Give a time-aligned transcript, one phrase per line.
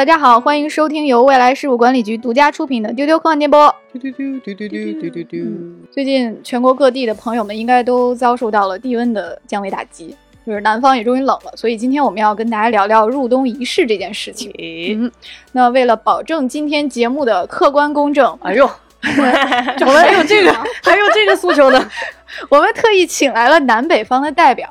[0.00, 3.68] 大家好，欢迎收听由未来事务管理局独家出品的《丢丢科幻电波》。
[4.00, 5.44] 丢丢丢丢丢丢丢丢丢。
[5.90, 10.16] 最近全国各地的朋友们应该都遭受到了低温的降维打击，
[10.46, 14.50] 就是南方也终于冷了，所以今天我们要跟大家聊聊入冬仪式这件事情。
[14.58, 15.12] 嗯，
[15.52, 18.64] 那为了保证今天节目的客观公正，哎呦，
[19.04, 19.22] 我
[19.84, 20.50] 们还有这个，
[20.82, 21.90] 还有这个诉求呢。
[22.48, 24.70] 我们特意请来了南北方的代表。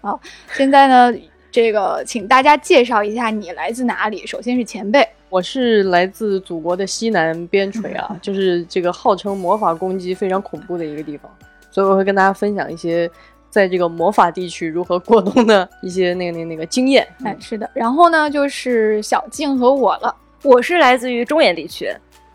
[0.00, 0.18] 好，
[0.54, 1.14] 现在呢，
[1.52, 4.26] 这个请大家介绍一下你来自哪里。
[4.26, 11.30] 首先是前辈，我是来自祖国的西南边陲啊， 就是这个号称魔法攻击非常恐怖的一个地方，
[11.70, 13.08] 所以我会跟大家分享一些
[13.50, 17.06] 在这个魔法地区如何过冬的一些那个那个那个经验。
[17.22, 17.70] 哎，是的。
[17.74, 20.16] 然后呢，就是小静和我了。
[20.42, 21.94] 我是来自于中原地区，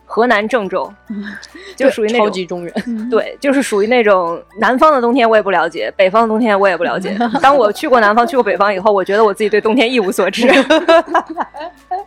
[0.09, 0.91] 河南郑州，
[1.75, 2.73] 就属于那种超级中原。
[3.11, 7.15] 对，就是属于那种南方的冬天我也不了解，北方的冬天我也不了解。
[7.41, 10.47] 当我去过南方、去过北方以后，我觉得我自己对冬天一无所知。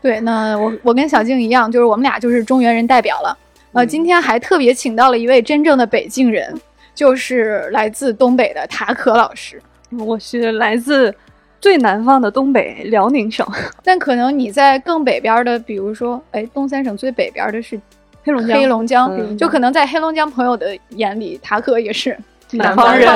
[0.00, 3.36] 对，那我我跟小静一样，就是我们俩就是中原人代表了。
[3.72, 6.52] 呃，今天还特别请到了一位真正的北京人，
[6.94, 9.62] 就是来自东北的塔可老师。
[9.98, 11.14] 我是来自
[11.60, 13.46] 最南方的东北辽宁省，
[13.84, 17.78] 但可能你在更北边的，比如说，哎，东三省最北边的是
[18.24, 18.58] 黑龙江。
[18.58, 22.18] 黑龙江，嗯就可能在黑龙江朋友的眼里，塔可也是
[22.52, 23.06] 南方人。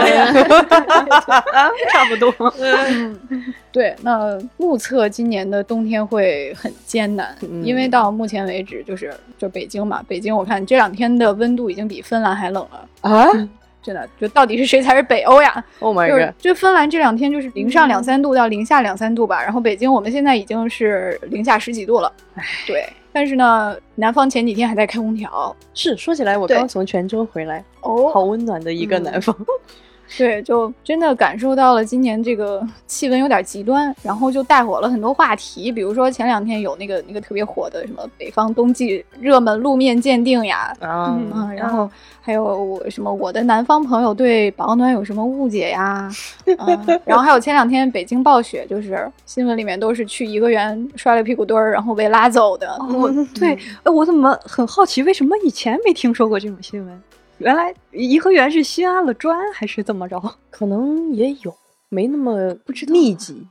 [1.92, 2.32] 差不多。
[2.58, 3.18] 嗯
[3.72, 13.26] 对，那目测今年的冬天会很艰难，嗯因为到目前为止，就是就北京嘛，北京我看这两天的温度已经比芬兰还冷了，啊
[13.84, 16.34] 真的，就到底是谁才是北欧呀？！Oh my 就是 god！
[16.38, 22.10] 就芬兰这两天就是零上两三度到零下两三度吧，然后北京我们现在已经是零下十几度了，
[22.66, 22.88] 对。
[23.12, 29.36] 但是呢，南方前几天还在开空调是说起来，我刚从泉州回来，哦好温暖的一个南方。
[30.16, 46.10] 对，就真的感受到了今年这个气温有点极端，然后就带火了很多话题，比如说前两天有那个那个特别火的什么北方冬季热门路面鉴定呀，啊，嗯，然后还有我什么我的南方朋友对保暖有什么误解呀，
[46.46, 57.02] 嗯，然后还有前两天北京暴雪，就是新闻里面都是去颐和园摔了屁股墩儿，然后被拉走的，我对，呃我怎么很好奇，为什么以前没听说过这种新闻？
[57.38, 60.20] 原来颐和园是新安了砖，还是怎么着？
[60.50, 61.54] 可能也有，
[61.88, 63.46] 没那么不知密集。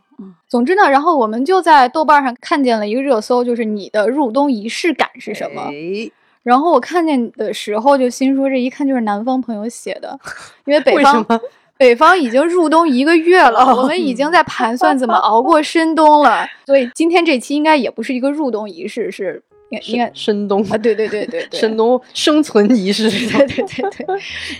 [0.48, 5.64] 总之呢，然后我们就在豆瓣上看见了一个热搜，就是你的入冬仪式感是什么？
[5.64, 6.10] 哎
[6.44, 10.20] 然后我看见的时候就心说，这一看就是南方朋友写的，
[10.66, 11.42] 因为北方么？
[11.78, 19.42] 北方已经入冬一个月了，我们已经在盘算怎么熬过深冬了，所以今天这期应该也不是一个入冬仪式，是
[19.85, 23.09] 应该深冬啊，对对对对对，深冬生存仪式。
[23.09, 24.06] 对对对对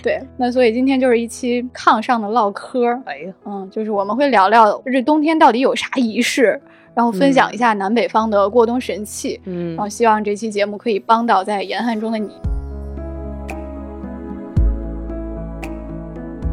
[0.02, 6.60] 对，那所以今天就是一期炕上的唠嗑儿，哎呀，嗯，就是我们会聊聊这冬天到底有啥仪式，
[6.94, 12.30] 然后分享一下南北方的过冬神器，嗯然后希望这期节目可以帮到在严寒中的你。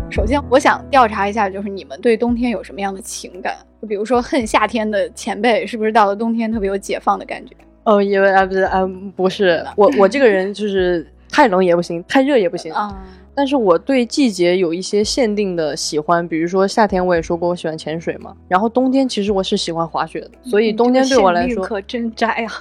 [0.09, 3.55] 首先，我想调查一下，就是你们对冬天有什么样的情感？
[3.81, 7.55] 就比如说恨夏天的前辈，是不是到了冬天特别有解放的感觉？
[7.84, 8.81] 哦，因为啊不是啊
[9.16, 12.72] 不是，我我这个人就是 太冷也不行，太热也不行。
[12.74, 13.03] 啊，
[13.34, 22.52] 但是我对季节有一些限定的喜欢，比如说夏天我也说过我喜欢潜水嘛，然后冬天其实我是喜欢滑雪的，所以冬天对我来说，可真窄啊！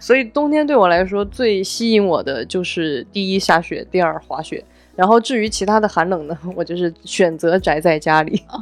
[0.00, 4.64] 所以冬天对我来说最吸引我的就是第一下雪，第二滑雪，
[4.96, 8.42] 然后至于其他的寒冷呢， 我就是选择宅在家里。
[8.46, 8.58] 啊，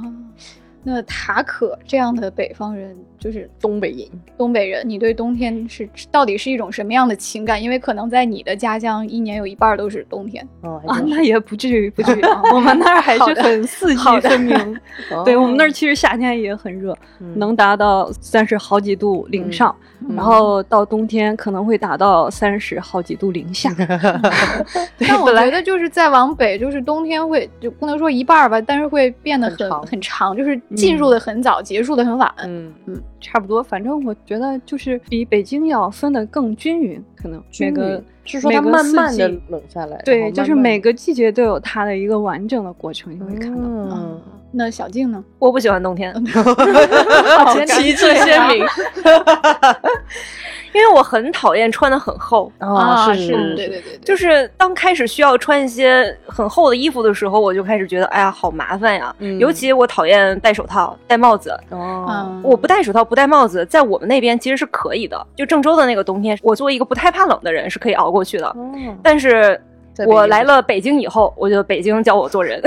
[0.82, 7.62] 那塔可这样的北方人，就是东北人，东北人，你对冬天是到底是一种什么样的情感？
[7.62, 10.46] 因为可能在你的家乡，一年有一半儿都是冬天。
[10.62, 12.40] 嗯，啊那也不至于，不至于啊。
[12.52, 14.80] 我们那儿还是很四季分明。
[15.24, 19.74] 对我们那儿哦其实夏天也很热，嗯能达到三十好几度零上，
[20.08, 23.72] 嗯然后到冬天可能会达到三十好几度零下。
[24.98, 32.32] 对但我觉得就是再往北，就是冬天会就不能说一半儿吧，但是会变得很很长，就是进入的很早，结束的很晚。
[32.44, 43.58] 嗯嗯，差不多，反正我觉得就是比北京要分的更均匀，可能每个是说它每个四慢慢的季冷下来，然对，后就是每个季节都有它的一个完整的过程，你会看到。
[43.60, 45.22] 嗯，那小静呢？
[45.40, 46.14] 我不喜欢冬天，
[47.66, 48.64] 旗帜鲜明
[50.76, 52.52] 因为我很讨厌穿的很厚。
[52.58, 59.14] 啊，是，是，对对对对，就是当开始需要穿一些很厚的衣服的时候，我就开始觉得，哎呀，好麻烦呀。
[59.20, 61.50] 嗯尤其我讨厌戴手套、戴帽子。
[61.70, 65.26] 哦，嗯，我不戴手套、不戴帽子，在我们那边其实是可以的。
[65.34, 68.46] 就郑州的那个冬天，我作为一个不太怕冷的人是可以熬过去的。
[68.48, 68.56] 哦
[69.02, 69.58] 但是
[70.06, 72.60] 我来了北京以后，我觉得北京教我做人，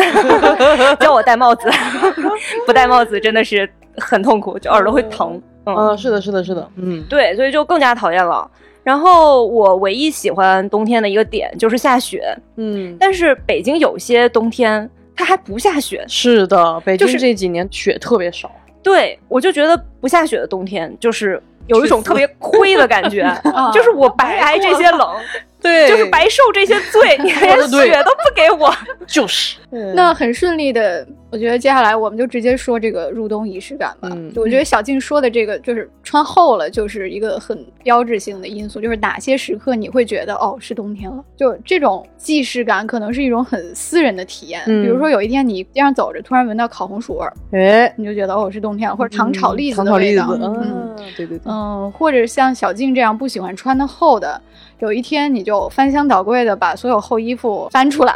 [1.00, 1.69] 教我戴帽子，
[2.65, 5.41] 不戴帽子真的是很痛苦，就耳朵会疼。
[5.65, 8.50] 嗯，嗯，是的，是的，是的，嗯，对，所以就更加讨厌了。
[8.81, 18.50] 然后我唯一喜欢冬天的一个点就是下雪，嗯，但是北京有些冬天它还不下雪，是的，北京就是这几年雪特别少，
[18.81, 23.21] 对我就觉得不下雪的冬天就是有一种特别亏的感觉，
[23.53, 23.69] 啊。
[23.71, 25.15] 就是我白挨这些冷，
[25.61, 28.73] 对就是白受这些罪， 你连说得对雪都不给我。
[29.07, 29.57] 就是，
[29.95, 34.09] 那很顺利的，我觉得接下来我们就直接说这个入冬仪式感吧。
[34.11, 44.61] 嗯就我觉得小静说的这个，就是穿厚了，就是一个很标志性的因素，就是哪些时刻你会觉得哦是冬天了，就这种既视感可能是一种很私人的体验。
[44.67, 50.45] 嗯比如说有一天你街上走着，突然闻到烤红薯味儿，哎，你就觉得哦是冬天了，或者糖炒栗子糖炒栗子，的味道。
[50.53, 54.39] 嗯嗯，对对对，嗯，或者像小静这样不喜欢穿的厚的，
[54.80, 58.16] 有一天你就翻箱倒柜的把所有厚衣服翻出来。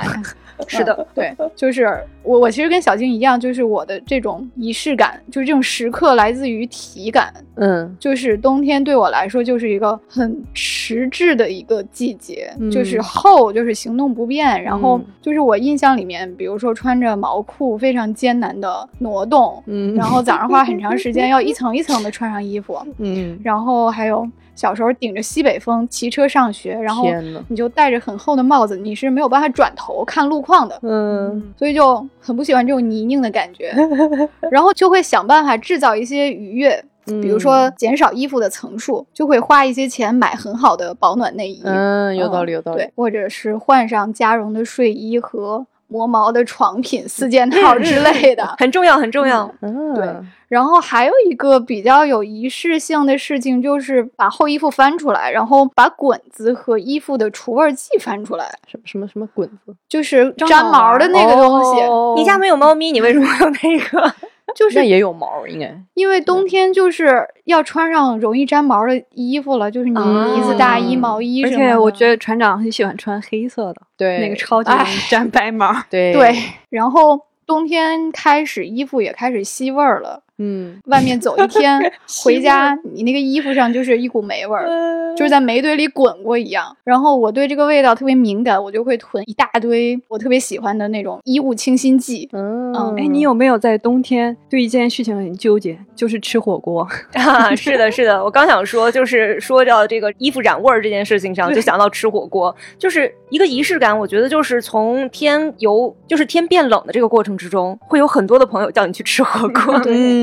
[0.67, 1.87] 是的，对，就是
[2.23, 7.33] 我，我其实跟小静一样，就是我的这种仪式感，就是这种时刻来自于体感。
[7.55, 27.05] 嗯就是冬天对我来说就是一个很迟滞的一个季节，嗯就是厚，就是行动不便，然后嗯就是我印象里面，比如说穿着毛裤非常艰难的挪动，嗯，然后早上花很长时间要一层一层的穿上衣服， 嗯，然后还有小时候顶着西北风骑车上学，然后，
[27.47, 31.53] 你就戴着很厚的帽子，你是没有办法转头看路况的，嗯。
[31.57, 33.73] 所以就很不喜欢这种泥泞的感觉，
[34.51, 36.83] 然后就会想办法制造一些愉悦。
[37.05, 42.77] 比如说减少衣服的层数，就会花一些钱买很好的保暖内衣，嗯，有道理，有道理。
[42.77, 48.43] 对，，或者是换上加绒的睡衣和磨毛的床品、四件套之类的。
[48.57, 49.47] 很重要，很重要。
[49.61, 50.09] 嗯，对
[50.47, 61.81] 然后还有一个比较有仪式性的事情，就是把厚衣服翻出来，然后把滚子和衣服的除味剂翻出来，什么什么什么滚子，就是粘毛的那个东西。
[61.81, 64.13] 哦你家没有猫咪，你为什么要那个？
[64.55, 71.69] 就是那也有毛，应该，因为冬天就是要穿上容易粘毛的衣服了，就是呢呢子大衣、嗯毛衣而什么的。
[71.71, 75.73] 且我觉得船长很喜欢穿黑色的，对，那个超级容易粘白毛。
[75.89, 76.35] 对对，
[76.69, 81.79] 然后冬天开始衣服也开始吸味儿了，嗯，外面走一天，
[82.23, 84.67] 回家你那个衣服上就是一股霉味儿。
[85.15, 92.27] 就是在煤堆里滚过一样，然后我对这个味道特别敏感，我就会囤一大堆我特别喜欢的那种衣物清新剂。
[92.33, 96.87] 嗯，哎，你有没有在冬天对一件事情很纠结，就是吃火锅？
[97.13, 103.97] 啊，是的，是的，我刚想说，就是说到这个衣服染味儿这件事情上，就想到吃火锅，就是一个仪式感。
[103.97, 109.79] 我觉得就是从天由，就是天变冷的这个过程之中，会有很多的朋友叫你去吃火锅。
[109.85, 110.22] 嗯，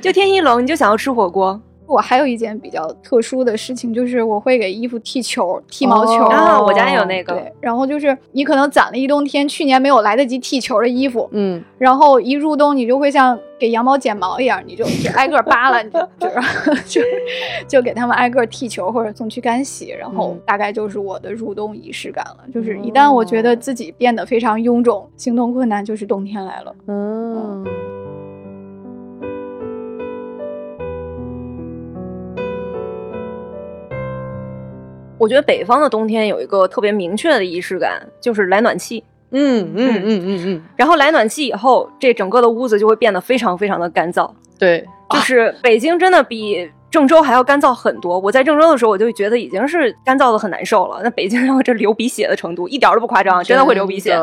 [0.00, 6.12] 就天一冷，你就想要吃火锅我还有一件比较特殊的事情，就是我会给衣服剃球、剃毛球。
[6.24, 6.58] 哦啊！
[6.60, 16.28] 我家也有那个，对，然后就是你可能攒了一冬天，去年没有来得及剃球的衣服，嗯，然后一入冬，你就会像给羊毛剪毛一样，你就就挨个扒拉，你就 就
[16.86, 17.00] 就
[17.68, 22.38] 就给他们挨个剃球或者送去干洗，然后嗯大概就是我的入冬仪式感了。
[22.52, 26.74] 就是一旦我觉得自己变得非常臃肿、行动困难，就是冬天来了。
[26.88, 27.62] 嗯，
[35.18, 39.02] 我觉得北方的冬天有一个特别明确的仪式感，就是来暖气。
[39.36, 44.30] 嗯嗯嗯嗯嗯，然后来暖气以后，这整个的屋子就会变得非常非常的干燥。
[44.58, 48.16] 对，就是北京真的比郑州还要干燥很多。
[48.20, 51.00] 我在郑州的时候，我就觉得已经是干燥的很难受了。
[51.02, 54.16] 那北京 这流鼻血的程度，一点儿都不夸张，真的会流鼻血。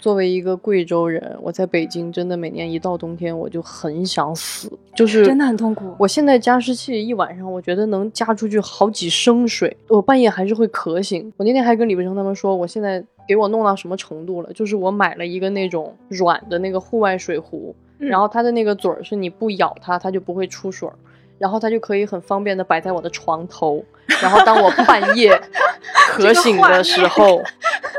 [0.00, 11.32] 的作为一个贵州人，我在北京真的每年一到冬天我就很想死，就是真的很痛苦我现在加湿器一晚上，我觉得能加出去好几升水，我半夜还是会咳醒。
[11.36, 20.94] 我那天还跟李维生他们说，我现在给我弄到什么程度了，就是我买了一个那种软的那个户外水壶，嗯然后它的那个嘴儿是你不咬它，它就不会出水儿。
[21.38, 23.82] 然后它就可以很方便的摆在我的床头，
[24.22, 25.38] 然后当我半夜
[26.10, 27.42] 渴醒的时候，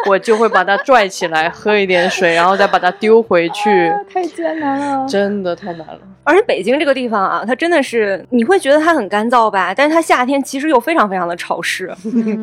[0.07, 3.87] 我就会把它拽起来喝一点水，然后再把它丢回去。
[3.87, 5.07] 啊太艰难了。
[5.07, 5.99] 真的太难了。
[6.23, 11.91] 而且北京这个地方啊，它真的是你会觉得它很干燥吧，但是它夏天其实又非常非常的潮湿，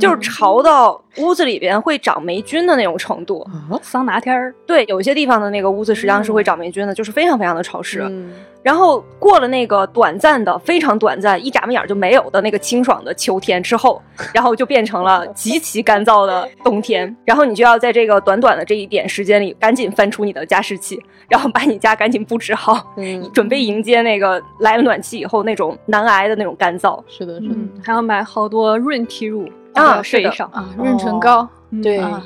[0.00, 3.46] 就是潮到屋子里边会长霉菌的那种程度。
[3.80, 8.02] 桑拿天儿，对，有些地方的那个屋子实际上是会长霉菌的，就是非常非常的潮湿。
[8.08, 14.02] 嗯然后过了那个短暂的、非常短暂、一眨巴眼儿就没有的那个清爽的秋天之后，
[14.34, 17.14] 然后就变成了 极其干燥的冬天。
[17.24, 27.02] 然后你就要在这个短短的这一点时间里，赶紧翻出你的加湿器，然后把你家赶紧布置好，嗯，准备迎接那个来了暖气以后那种难挨的那种干燥。
[27.06, 27.54] 是的，是的。
[27.54, 30.48] 嗯，还要买好多润体乳啊要是上。
[30.52, 31.48] 啊，润唇膏。
[31.70, 32.22] 嗯对啊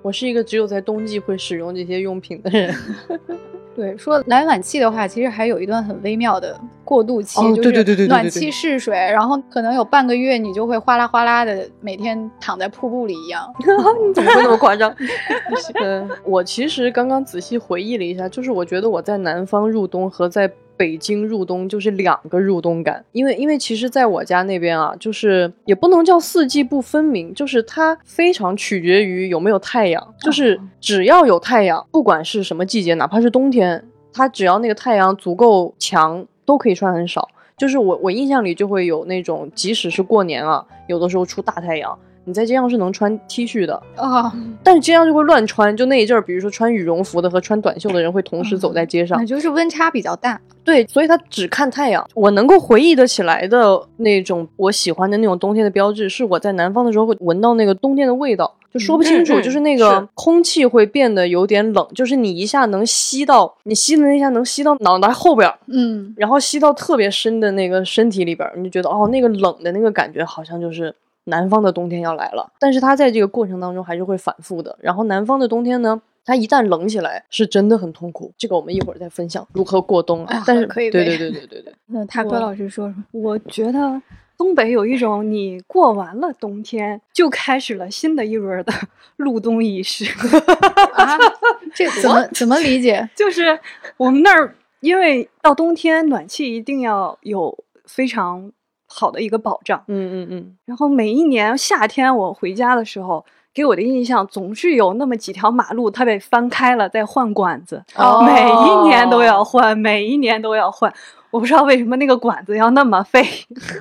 [0.00, 2.74] 我是一个只有在冬季会使用这些用品的人。
[3.76, 13.46] 对，说来暖气的话，其实还有一段很微妙的过渡期，哦就是对对对对对对对暖气试水，然后可能有半个月你就会哗啦哗啦的每天躺在瀑布里一样。
[14.08, 14.90] 你怎么会那么夸张？
[15.84, 37.28] 嗯，我其实刚刚仔细回忆了一下，就是我觉得我在南方入冬和在北京入冬就是两个入冬感，因为因为其实在我家那边啊，就是也不能叫四季不分明，就是它非常取决于有没有太阳，就是只要有太阳，不管是什么季节，哪怕是冬天，它只要那个太阳足够强，都可以穿很少。
[37.56, 44.32] 就是我我印象里就会有那种，即使是过年啊，有的时候出大太阳，你在街上是能穿 T 恤的，啊、
[44.64, 45.74] 但是街上就会乱穿。
[45.76, 50.40] 就那一阵儿，比如说穿羽绒服的和穿短袖的人会同时走在街上那，就是温差比较大。
[50.64, 52.04] 对，所以他只看太阳。
[52.14, 70.92] 我能够回忆得起来的那种我喜欢的那种冬天的标志，是我在南方的时候会闻到那个冬天的味道，就说不清楚，就是那个空气会变得有点冷，就是你一下能吸到，你吸的那一下能吸到脑袋后边儿，嗯，然后吸到特别深的那个身体里边儿，你就觉得哦，那个冷的那个感觉好像就是
[71.26, 72.52] 南方的冬天要来了。
[72.58, 74.76] 但是它在这个过程当中还是会反复的。
[74.80, 78.32] 然后南方的冬天呢，它一旦冷起来，是真的很痛苦。
[78.36, 80.44] 这个我们一会儿再分享如何过冬哎啊。
[80.46, 82.96] 但是可以对对对对对对，那塔克我老师说说。
[83.12, 84.00] 我觉得
[84.36, 88.72] 东北有一种你过完了冬天，就开始了新的一轮的
[89.16, 90.04] 入冬仪式。
[90.94, 91.16] 啊，
[91.74, 93.08] 这怎么怎么理解？
[93.16, 93.58] 就是
[93.96, 98.52] 我们那儿，因为到冬天暖气一定要有非常
[98.98, 99.82] 好的一个保障。
[99.88, 103.22] 嗯嗯嗯，然后每一年夏天我回家的时候，
[103.52, 110.90] 给我的印象总是有那么几条马路它被翻开了，在换管子，哦每一年都要换，每一年都要换。
[111.30, 113.22] 我不知道为什么那个管子要那么费，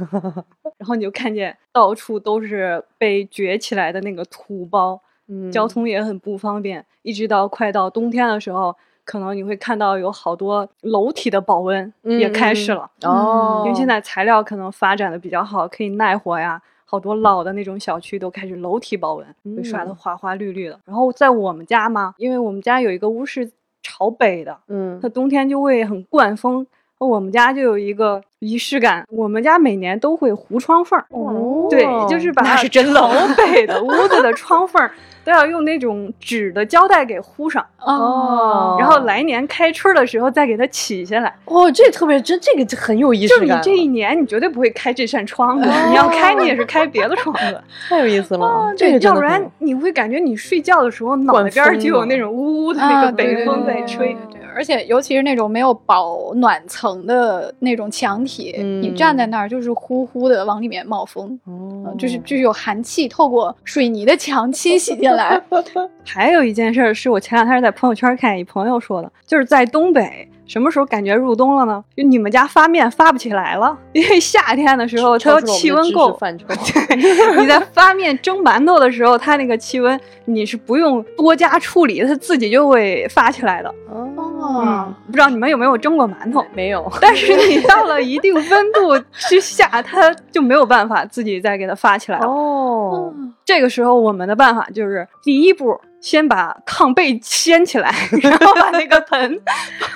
[0.78, 6.86] 然后你就看见到处都是被掘起来的那个土包，嗯交通也很不方便。
[7.04, 12.90] 一直到快到冬天的时候，可能你会看到有好多楼体的保温也开始了。
[13.04, 16.62] 哦，因为现在材料可能发展的比较好，可以耐火呀。
[16.88, 20.80] 好多老的那种小区都开始楼体保温，被刷的嗯花花绿绿的。
[20.86, 26.66] 然后在我们家嘛，因为我们家有一个屋是朝北的，嗯它冬天就会很灌风。
[27.00, 31.06] 我们家就有一个仪式感，我们家每年都会糊窗缝儿。
[31.10, 34.92] 哦对，就是把那是真冷朝北的屋子的窗缝儿
[35.26, 41.36] 都要用那种纸的胶带给糊上，哦然后来年开春儿的时候再给它起下来。
[41.46, 47.60] 哦，这特别真，这个很有仪就是你式感了，这一年，你绝对不会开这扇窗子，你要开你也是开别的窗子，
[47.90, 54.16] 太有意思了，这对，个要不然你会感觉你睡觉的时候脑袋边儿就有那种呜呜的那啊，个北风在吹。
[54.32, 65.42] 对，而且尤其是那种没有保暖层的那种墙体，你站在那儿就是呼呼的往里面冒风，哦嗯，就是就是有寒气透过水泥的墙侵袭进来。
[66.06, 70.28] 还有一件事儿是我前两天在朋友圈看一朋友说的，就是在东北。
[70.48, 71.84] 什么时候感觉入冬了呢？
[71.98, 83.70] 就你们家发面发不起来了，因为夏天的时候它气温够， 对，你在发面蒸馒头的时候，它那个气温你是不用多加处理，它自己就会发起来的。
[83.90, 84.08] 哦
[84.46, 86.46] 哦，不知道你们有没有蒸过馒头？
[86.54, 92.28] 没有，但是你到了一定温度之下，它就没有办法自己再给它发起来了。
[92.28, 99.40] 哦，这个时候，我们的办法就是第一步，先把炕被掀起来，然后把那个盆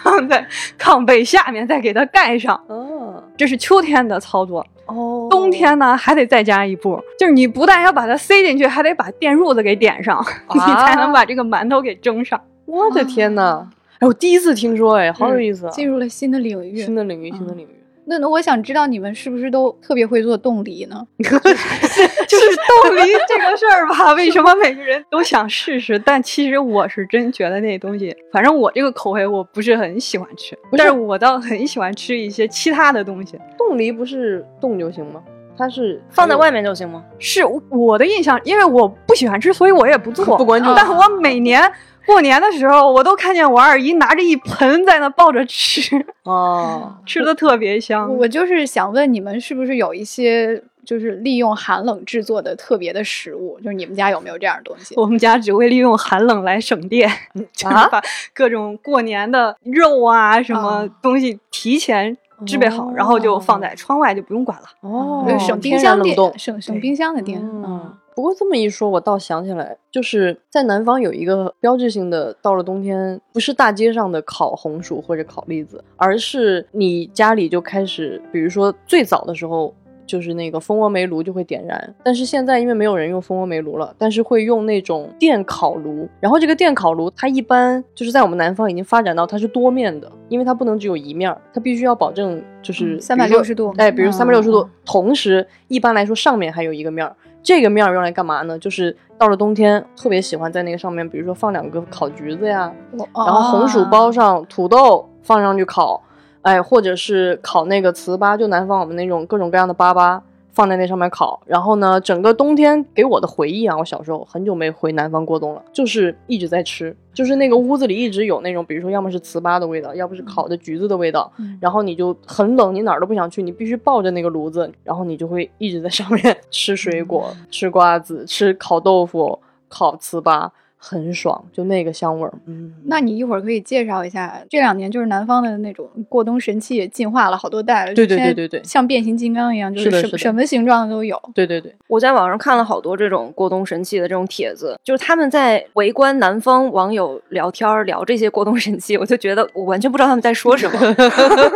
[0.03, 0.46] 放在
[0.79, 2.60] 炕被下面，再给它盖上。
[2.68, 4.65] 哦，这是秋天的操作。
[4.88, 10.20] 哦，冬天呢，还得再加一步，就是你不但要把它塞进去，还得把电褥子给点上，
[10.51, 12.41] 你才能把这个馒头给蒸上。
[12.65, 13.68] 我的天呐！
[14.00, 15.70] 哎，我第一次听说，哎，好有意思啊！
[15.72, 16.96] 进入了新的领域新。
[16.96, 17.75] 的领域，新的领域。
[18.06, 21.06] 那那我想知道你们是不是都特别会做冻梨呢？
[21.20, 26.00] 就是 冻梨这个事儿吧，为什么每个人都想试试？
[26.00, 33.38] 但其实我是真觉得那东西，反正我这个口味我不是很喜欢吃，是但是我倒很喜欢吃一些其他的东西。
[33.58, 35.22] 冻梨不是冻就行吗？
[35.56, 37.03] 它是放在外面就行吗？
[37.20, 41.62] 是我的印象，因为我不喜欢吃，所以我也不做，不关注但我每年
[42.10, 48.12] 过年的时候，我都看见我二姨拿着一盆在那抱着吃，哦， 吃的特别香。
[48.18, 53.60] 我就是想问你们，是不是有一些就是利用寒冷制作的特别的食物？
[53.60, 54.96] 就是你们家有没有这样的东西？
[54.98, 57.08] 我们家只会利用寒冷来省电，
[57.54, 58.01] 就是把
[58.34, 64.66] 各种过年的肉啊什么啊东西提前制备好，然后就放在窗外，就不用管了。
[64.82, 67.39] 哦，省冰箱电，省省冰箱的电。
[67.39, 79.74] 嗯嗯，不过这么一说，我倒想起来，就是在南方有一个标志性的，到了冬天，不是大街上的烤红薯或者烤栗子，而是你家里就开始，比如说最早的时候。
[80.10, 81.96] 就是那个蜂窝煤炉就会点燃。
[82.04, 86.10] 但是现在因为没有人用蜂窝煤炉了，但是会用那种电烤炉。
[86.20, 93.72] 然后这个电烤炉它一般就是在我们南方已经发展到它是多面的，因为它不能只有一面儿，它必须要保证就是三百六十度。
[93.78, 97.16] 哎，比如三百六十嗯度，同时一般来说上面还有一个面儿。
[97.41, 98.60] 这个面儿用来干嘛呢？
[98.60, 106.01] 就是到了冬天，特别喜欢在那个上面，比如说放两个烤橘子呀，然然后红薯包上土豆放上去烤，
[106.41, 110.22] 哎，或者是烤那个糍粑，就南方我们那种各种各样的粑粑
[110.60, 111.42] 放在那上面烤。
[111.46, 129.39] 然后呢，整个冬天给我的回忆啊，我小时候很久没回南方过冬了，就是一直在吃，就是那个屋子里一直有那种，比如说要么是糍粑的味道，要不是烤的橘子的味道，嗯然后你就很冷，你哪儿都不想去，你必须抱着那个炉子，然后你就会一直在上面 吃水果、吃瓜子、吃烤豆腐、
[129.70, 130.50] 烤糍粑。
[130.82, 141.22] 很爽，就那个香味儿，嗯，那你一会儿可以介绍一下，这两年就是南方的那种过冬神器也进化了好多代了，对对对对对像变形金刚一样，就是什么形状的都有。
[141.36, 150.80] 对对对，我在网上看了好多这种过冬神器的这种帖子，就是他们在围观南方网友聊天儿聊这些过冬神器，我就觉得我完全不知道他们在说什么，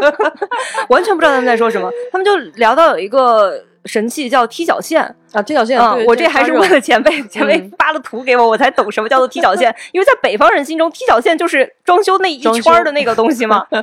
[0.89, 1.89] 完全不知道他们在说什么。
[2.12, 9.73] 他们就聊到有一个神器叫踢脚线，啊，踢脚线，啊、对我这还是问了前辈， 前辈嗯发了图给我，我才懂什么叫做踢脚线。
[9.91, 13.65] 因为在北方人心中，踢脚线就是装修那一圈儿的那个东西嘛。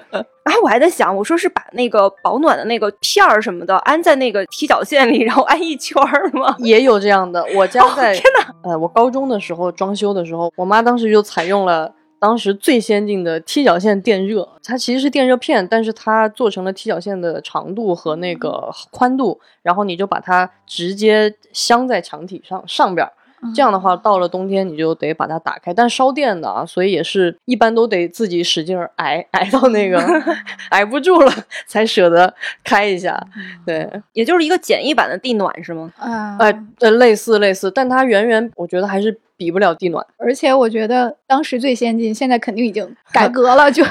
[0.42, 6.56] 然后我还在想，我说是把那个保暖的那个片儿什么的安在那个踢脚线里，然后安一圈儿吗？
[6.60, 7.44] 也有这样的。
[7.54, 8.24] 我家在、哦天
[8.64, 23.12] 呃，我高中的时候装修的时候，我妈当时就采用了当时最先进的踢脚线电热，它其实是电热片，但是它做成了踢脚线的长度和那个宽度，然后你就把它直接镶在墙体上上边儿。
[23.54, 29.98] 这样的话，到了冬天你就得把它打开，但烧电的啊，所以也是一般都得自己使劲儿挨挨到那个
[30.68, 31.32] 挨不住了
[31.66, 33.18] 才舍得开一下。
[33.64, 35.90] 对，也就是一个简易版的地暖是吗？
[35.96, 40.06] 啊，呃呃，类似类似，但它远远我觉得还是比不了地暖。
[40.18, 43.72] 而且我觉得当时最先进，现在肯定已经 改革了。
[43.72, 43.82] 就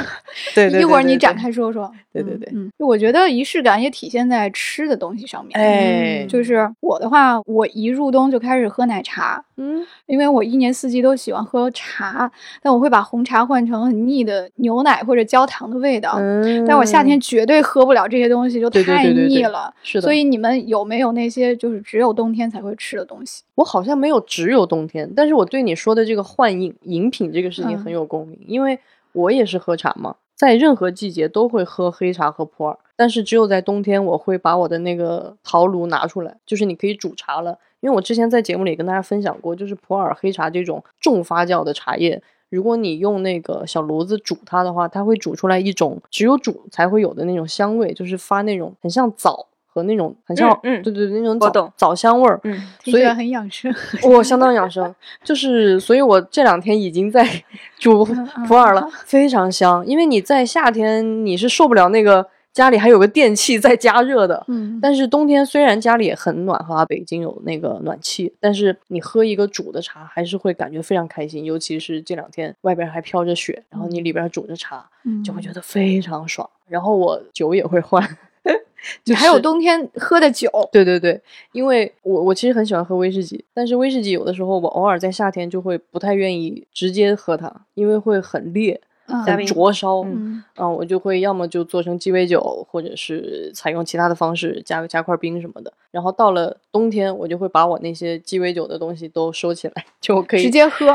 [0.54, 1.92] 对对一会儿你展开说说。
[2.12, 5.56] 对对对，嗯，就我觉得仪式感也体现在吃的东西上面。
[5.60, 12.30] 哎，就是我的话，我一入冬就开始喝奶茶，嗯，因为我一年四季都喜欢喝茶，
[12.64, 16.16] 但我会把红茶换成很腻的牛奶或者焦糖的味道。
[16.18, 19.72] 嗯但我夏天绝对喝不了这些东西，就太对对对腻了。
[19.84, 23.44] 是的，所以你们有没有那些就是只有冬天才会吃的东西？
[23.54, 28.80] 我好像没有只有冬天，但是我对你说的这个换饮饮品这个事情嗯很有共鸣，因为
[29.14, 37.58] 我也是喝茶嘛，在任何季节都会喝黑茶和普洱，但是只有在冬天我会把我的那个陶炉拿出来，就是你可以煮茶了。
[37.82, 52.40] 因为我之前在节目里跟大家分享过，就是普洱黑茶这种重发酵的茶叶，如果你用那个小炉子煮它的话，它会煮出来一种只有煮才会有的那种香味，就是发那种很像枣和那种很像，嗯嗯对对对，那种枣枣香味儿。
[52.44, 53.74] 嗯，所以很养生。
[54.04, 57.26] 我相当养生， 就是，所以我这两天已经在
[57.78, 59.86] 煮嗯普洱了，非常香。
[59.86, 74.90] 因为你在夏天你是受不了那个家里还有个电器在加热的，嗯，但是冬天虽然家里也很暖和啊，北京有那个暖气，但是你喝一个煮的茶还是会感觉非常开心，尤其是这两天外边还飘着雪，然后你里边煮着茶，
[75.24, 76.50] 就会觉得得非常爽。
[76.68, 78.04] 然后我酒也会换，
[79.04, 80.50] 就还有冬天喝的酒。
[80.72, 81.20] 对对对，
[81.52, 88.89] 因为我我其实很喜欢喝威士忌，但是威士忌有的时候我偶尔在夏天就会不太愿意直接喝它，因为会很烈、嗯
[89.26, 90.02] 很灼烧。
[90.02, 95.72] 嗯嗯，我就会要么就做成鸡尾酒，或者是采用其他的方式加加块冰什么的。
[95.92, 100.86] 然后到了冬天，我就会把我那些鸡尾酒的东西都收起来， 就可以直接喝。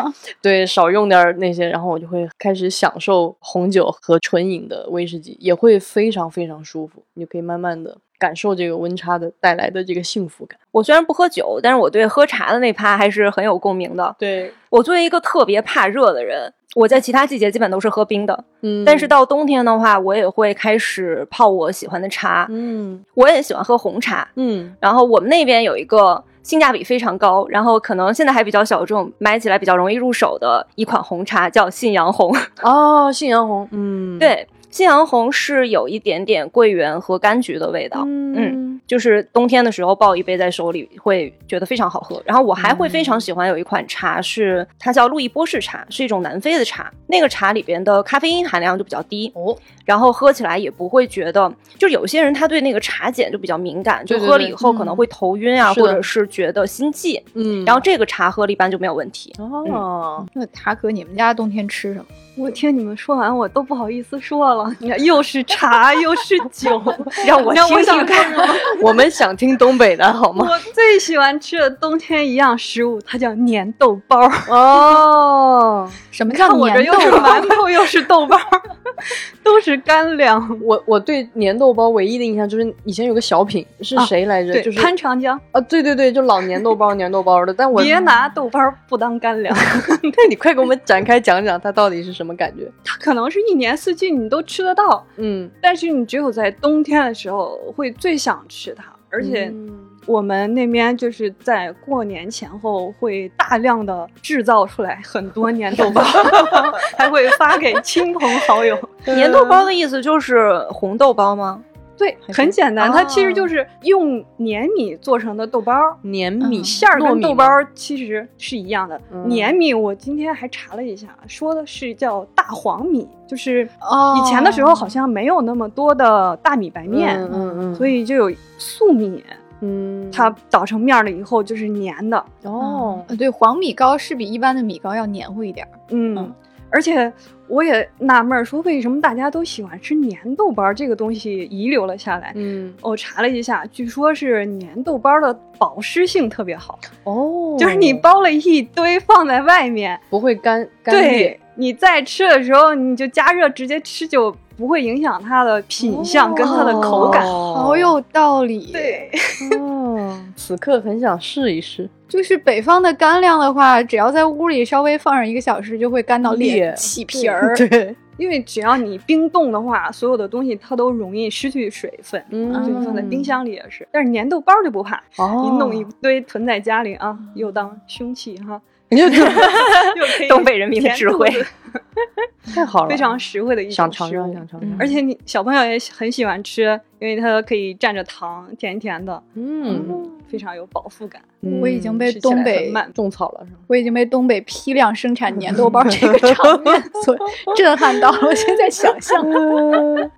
[0.40, 7.02] 对少用点那些，然后我就会开始享受红酒和纯饮的威士忌，也会非常非常舒服。
[7.14, 10.58] 你就可以慢慢的感受这个温差的带来的这个幸福感。
[10.70, 14.16] 我虽然不喝酒，但是我对喝茶的那趴还是很有共鸣的。
[14.18, 22.46] 对，我作为一个特别怕热的人，我在其他季节基本都是喝冰的，嗯但是到冬天的话，我也会开始泡我喜欢的茶。
[22.48, 32.34] 嗯我也喜欢喝红茶，嗯然后我们那边有一个性价比非常高，然后可能现在还比较小众，买起来比较容易入手的一款红茶，叫信阳红。
[32.62, 42.20] 哦，信阳红，嗯，对，信阳红是有一点点桂圆和柑橘的味道，嗯就是冬天的时候抱一杯在手里会觉得非常好喝。
[42.26, 57.22] 然后我还会非常喜欢有一款茶是它叫路易波士茶，是一种南非的茶，那个茶里边的咖啡因含量就比较低，哦，然后喝起来也不会觉得，就有些人他对那个茶碱就比较敏感，就喝了以后可能会头晕啊，或者是觉得心悸。
[57.34, 59.32] 嗯，然后这个茶喝了一般就没有问题。
[59.38, 62.06] 哦，那塔可，你们家冬天吃什么？
[62.36, 64.63] 我听你们说完，我都不好意思说了。
[64.78, 66.82] 你看，又是茶又是酒，
[67.26, 68.32] 让我让我听听想看
[68.82, 70.46] 我们想听东北的好吗？
[70.50, 74.30] 我最喜欢吃的冬天一样食物，它叫粘豆包。
[74.48, 78.38] 哦，什么叫看我这粘豆又是馒头又是豆包，
[79.42, 80.58] 都是干粮。
[80.62, 84.52] 我我对粘豆包唯一的印象就是以前有个小品是啊谁来着？
[84.52, 87.52] 对，就是潘长江，啊，对对对，就老粘豆包粘豆包的。
[87.52, 89.54] 但我别拿豆包不当干粮。
[90.02, 92.70] 那你快给我们展开讲讲它到底是什么感觉？
[92.84, 99.46] 它可能是一年四季你都吃得到，嗯，但是你只有在冬天的时候会最想吃它，而且。
[99.46, 106.02] 嗯我们那边就是在过年前后会大量的制造出来很多粘豆包，
[106.98, 108.78] 还会发给亲朋好友。
[109.06, 111.58] 粘豆包的意思就是红豆包吗？
[111.96, 115.72] 对，很简单，哦它其实就是用粘米做成的豆包。
[116.02, 129.24] 粘米嗯馅儿跟豆包其实是一样的，嗯粘米我今天还查了一下，说的是叫大黄米，就是哦以前的时候好像没有那么多的大米白面，嗯嗯嗯，所以就有粟米，
[129.60, 135.70] 嗯，它捣成面了以后就是粘的，哦，呃对，黄米糕是比一般的米糕要黏糊一点儿。
[135.90, 136.34] 嗯，嗯
[136.70, 137.12] 而且
[137.48, 142.32] 我也纳闷儿，说为什么大家都喜欢吃粘豆包这个东西遗留了下来。
[142.34, 157.26] 嗯我查了一下，据说是粘豆包的保湿性特别好，哦，就是你包了一堆放在外面，不会干干裂对，你在吃的时候你就加热直接吃，就不会影响它的品相跟它的口感。
[157.26, 159.10] 哦好有道理。，对，
[159.58, 161.88] 哦，此刻很想试一试。
[162.08, 167.54] 就是北方的干粮的话，只要在屋里稍微放上一个小时，就会干到裂裂起皮儿。
[167.56, 172.22] 对，因为只要你冰冻的话，所有的东西它都容易失去水分。
[172.30, 178.60] 嗯就你放在冰箱里也是，但是粘豆包就不怕，哦你弄一堆囤在家里啊，又当凶器哈，
[179.02, 181.28] 你就东北人民的智慧
[182.54, 184.76] 太好了，非常实惠的一种想尝尝，食物想尝尝。
[184.78, 191.20] 而且你小朋友也很喜欢吃，因为它可以蘸着糖，甜甜的，嗯，非常有饱腹感。
[191.60, 193.58] 我已经被东北慢种草了是吗？
[193.66, 197.16] 我已经被东北批量生产粘豆包这个场面所
[197.56, 199.22] 震撼到了，我现在想象。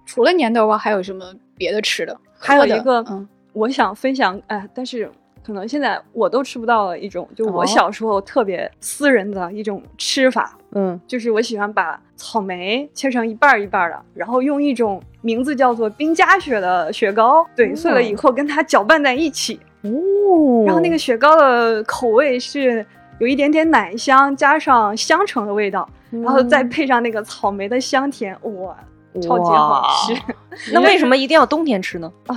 [0.05, 2.17] 除了粘豆包，还有什么别的吃的？
[2.39, 5.11] 还有一个嗯，我想分享，哎，但是
[5.47, 7.67] 可能现在我都吃不到了一种，就我哦。
[7.67, 22.85] 小时候特别私人的一种吃法，嗯，就是我喜欢把草莓切成一半儿一半儿的，然后用一种名字叫做冰加雪的雪糕怼碎了以后跟它搅拌在一起，哦，然后那个雪糕的口味是
[23.21, 28.77] 有一点点奶香，加上香橙的味道，然后再配上那个草莓的香甜，哇，
[29.23, 30.73] 超级好吃。
[30.73, 32.13] 那为什么一定要冬天吃呢？
[32.27, 32.37] 啊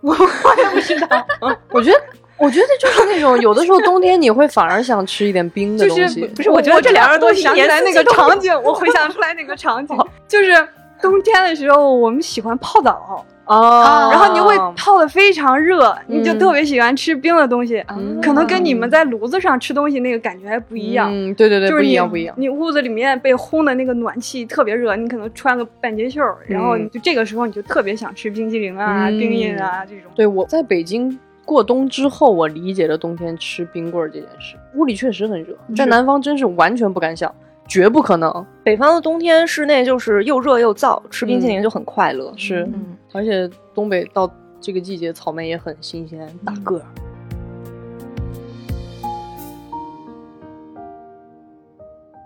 [0.00, 1.26] 我我也不知道，
[1.72, 2.00] 我觉得，
[2.38, 9.96] 我觉得就是那种有的时候冬天你会反而想吃一点冰的就是东西，不是我觉得这两样东西我想起来那个场景，我回想出来那个场景，
[10.28, 10.54] 就是
[11.02, 14.08] 冬天的时候我们喜欢泡澡，哦。
[14.10, 18.20] 然后你会泡的非常热，你就嗯特别喜欢吃冰的东西，嗯。
[18.20, 21.08] 可能跟你们在炉子上吃东西那个感觉还不一样。
[21.12, 22.34] 嗯，对对对，就是不一样，不一样。
[22.38, 29.18] 你屋子里面被烘的那个暖气特别热，你可能穿个半截袖，然后你就这个时候你就特别想吃冰激凌啊、嗯。
[29.18, 30.10] 冰饮啊这种。
[30.14, 31.18] 对，我在北京
[31.48, 34.54] 过冬之后，我理解了冬天吃冰棍儿这件事。
[34.74, 37.34] 屋里确实很热，在南方真是完全不敢想，
[37.66, 38.46] 绝不可能。
[38.62, 42.30] 北方的冬天室内就是又热又燥，吃冰淇淋就很快乐。
[42.36, 44.30] 是，嗯，而且东北到
[44.60, 46.82] 这个季节，草莓也很新鲜，大个儿。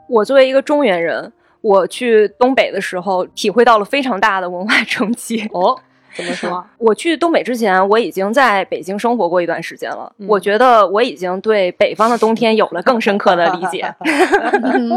[0.09, 5.49] 我作为一个中原人，我去东北的时候，体会到了非常大的文化 冲击。
[5.53, 5.79] 哦，
[6.15, 6.65] 怎么说？
[6.79, 10.13] 我去东北之前，我已经在北京生活过一段时间了。
[10.19, 13.93] 嗯我觉得我已经对北方的冬天有了更深刻的理解。
[14.63, 14.91] 嗯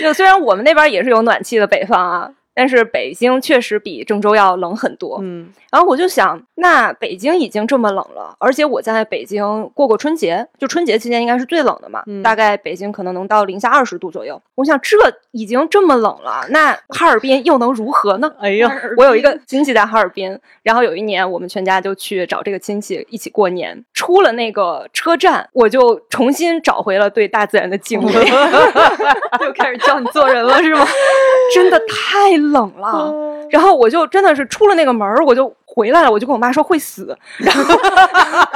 [0.00, 5.18] 就虽然我们那边也是有暖气的北方啊，但是北京确实比郑州要冷很多。
[5.22, 14.40] 嗯然后我就想，那北京已经这么冷了，而且我在北京过过春节，就春节期间应该是最冷的嘛，嗯大概北京可能能到零下二十度左右。
[14.54, 14.96] 我想，这
[15.32, 18.32] 已经这么冷了，那哈尔滨又能如何呢？
[18.38, 23.84] 哎呀，我有一个亲戚在哈尔滨，然后有一年我们全家就去找这个亲戚一起过年。
[23.92, 28.12] 出了那个车站，我就重新找回了对大自然的敬畏，
[29.40, 30.86] 就开始教你做人了是吗？
[31.52, 33.12] 真的太冷了。
[33.50, 37.74] 然后我就真的是出了那个门儿，我就回来了，我就跟我妈说会死，然后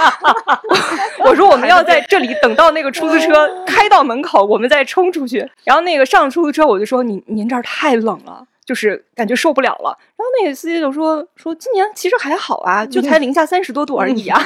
[1.25, 5.49] 我说我们要在这里等到那个出租车开到门口，我们再冲出去。
[5.65, 8.45] 然后那个上出租车，我就说您您这儿太冷了。
[8.69, 14.39] 就是感觉受不了了，然后那个司机就说说今年其实还好啊，就才零下三十多度而已啊。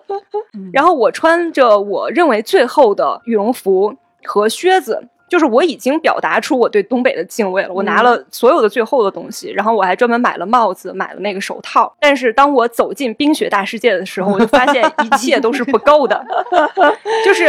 [0.72, 11.94] 然后我穿着我认为最厚的羽绒服和靴子，就是我已经表达出我对东北的敬畏了，我拿了所有的最后的东西，然后我还专门买了帽子，买了那个手套。
[12.00, 16.24] 但是当我走进冰雪大世界的时候，我就发现一切都是不够的，
[17.24, 17.46] 就是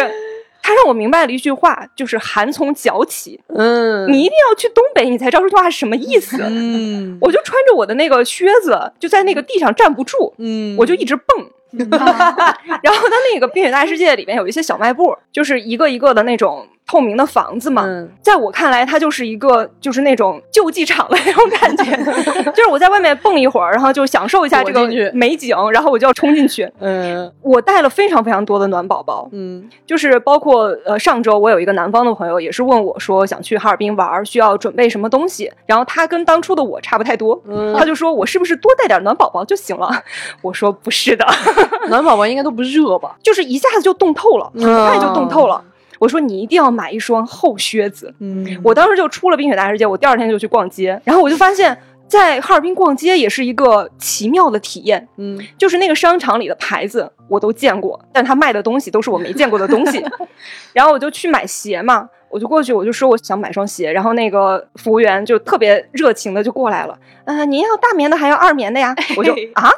[0.61, 3.39] 他让我明白了一句话，就是寒从脚起。
[3.47, 6.37] 嗯，你一定要去东北，你才知道这句话是什么意思。
[6.41, 11.49] 嗯我就穿着我的那个靴子，就在那个地上站不住，嗯我就一直蹦。
[11.79, 17.83] 然后他那个冰雪大世界里面有一些小卖部，就是一个一个的那种透明的房子嘛。
[17.85, 21.83] 嗯在我看来，它就是一个就是那种救济场的那种感觉，
[22.53, 26.71] 就是我在外面蹦一会儿，然后就享受一下这个美景，然后我就要冲进去。
[26.79, 39.89] 嗯我带了非常非常多的暖宝宝，嗯就是包括呃上周我有一个南方的朋友也是问我说想去哈尔滨玩儿，需要准备什么东西，然后他跟当初的我差不太多，嗯，他就说我是不是多带点暖宝宝就行了？
[40.43, 41.25] 我说不是的，
[41.89, 43.15] 暖宝宝应该都不热吧？
[43.23, 45.63] 就是一下子就冻透了，很快就冻透哦了。
[45.99, 48.11] 我说你一定要买一双厚靴子。
[48.19, 55.07] 嗯我当时就出了冰雪大世界，我第二天就去逛街，然后我就发现，在哈尔滨逛街也是一个奇妙的体验。
[55.17, 60.03] 嗯就是那个商场里的牌子我都见过，但他卖的东西都是我没见过的东西。
[60.73, 68.95] 然后我就去买鞋嘛，我就过去，我就说我想买双鞋，然后那个服务员就特别热情的就过来了，呃，您要大棉的还要二棉的呀？
[69.17, 69.69] 我就啊，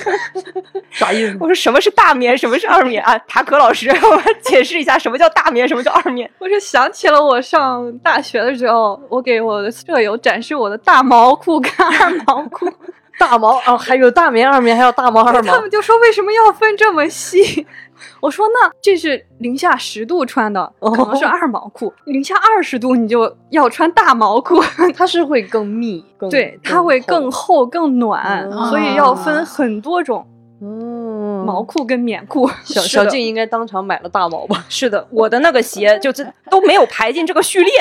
[0.90, 1.36] 啥意思？
[1.40, 3.18] 我说什么是大棉，什么是二棉啊？
[3.28, 6.30] 塔可老师，我解释一下什么叫大棉，什么叫二棉。
[6.38, 12.72] 我是想起了我上大学的时候，我给我的舍友展示我的大毛裤跟二毛裤，
[13.18, 15.60] 大毛哦，还有大棉、二棉，还有大毛、二毛他。
[15.60, 17.66] 们就说为什么要分这么细？
[18.20, 24.60] 我说那这是零下十度穿的，可能是二毛裤；零下二十度你就要穿大毛裤，
[24.94, 27.46] 它是会更密，更对，它会更厚。
[27.46, 30.26] 厚更暖，嗯所以要分很多种
[30.60, 31.05] 嗯，
[31.46, 32.48] 毛裤跟棉裤。
[32.64, 34.64] 小小静应该当场买了大毛吧？
[34.68, 37.72] 是的，我的那个鞋就这都没有排进这个序列，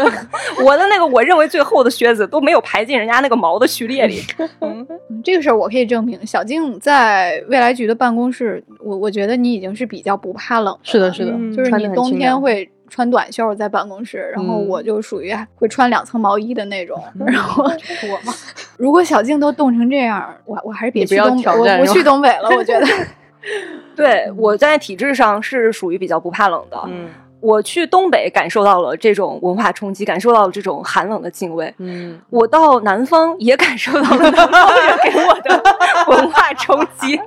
[0.64, 4.22] 我的那个我认为最厚的靴子都没有排进人家那个毛的序列里。
[4.60, 4.86] 嗯
[5.22, 17.02] 这个事儿我可以证明，小静在未来局的办公室，我我觉得你已经是比较不怕冷的是的，是的，嗯就是你冬天会穿短袖在办公室，然后嗯我就属于会穿两层毛衣的那种。
[17.18, 17.64] 嗯然后
[18.12, 18.34] 我嘛，
[18.76, 22.50] 如果小静都冻成这样，我我还是别去东北，我不去东北了。
[22.50, 22.86] 我觉得，
[23.96, 26.78] 对，我在体质上是属于比较不怕冷的。
[26.88, 27.08] 嗯
[27.40, 31.72] 我去东北感受到了这种文化冲击，感受到了这种寒冷的敬畏。
[31.78, 35.62] 嗯我到南方也感受到了南方人给我的
[36.08, 37.18] 文化冲击。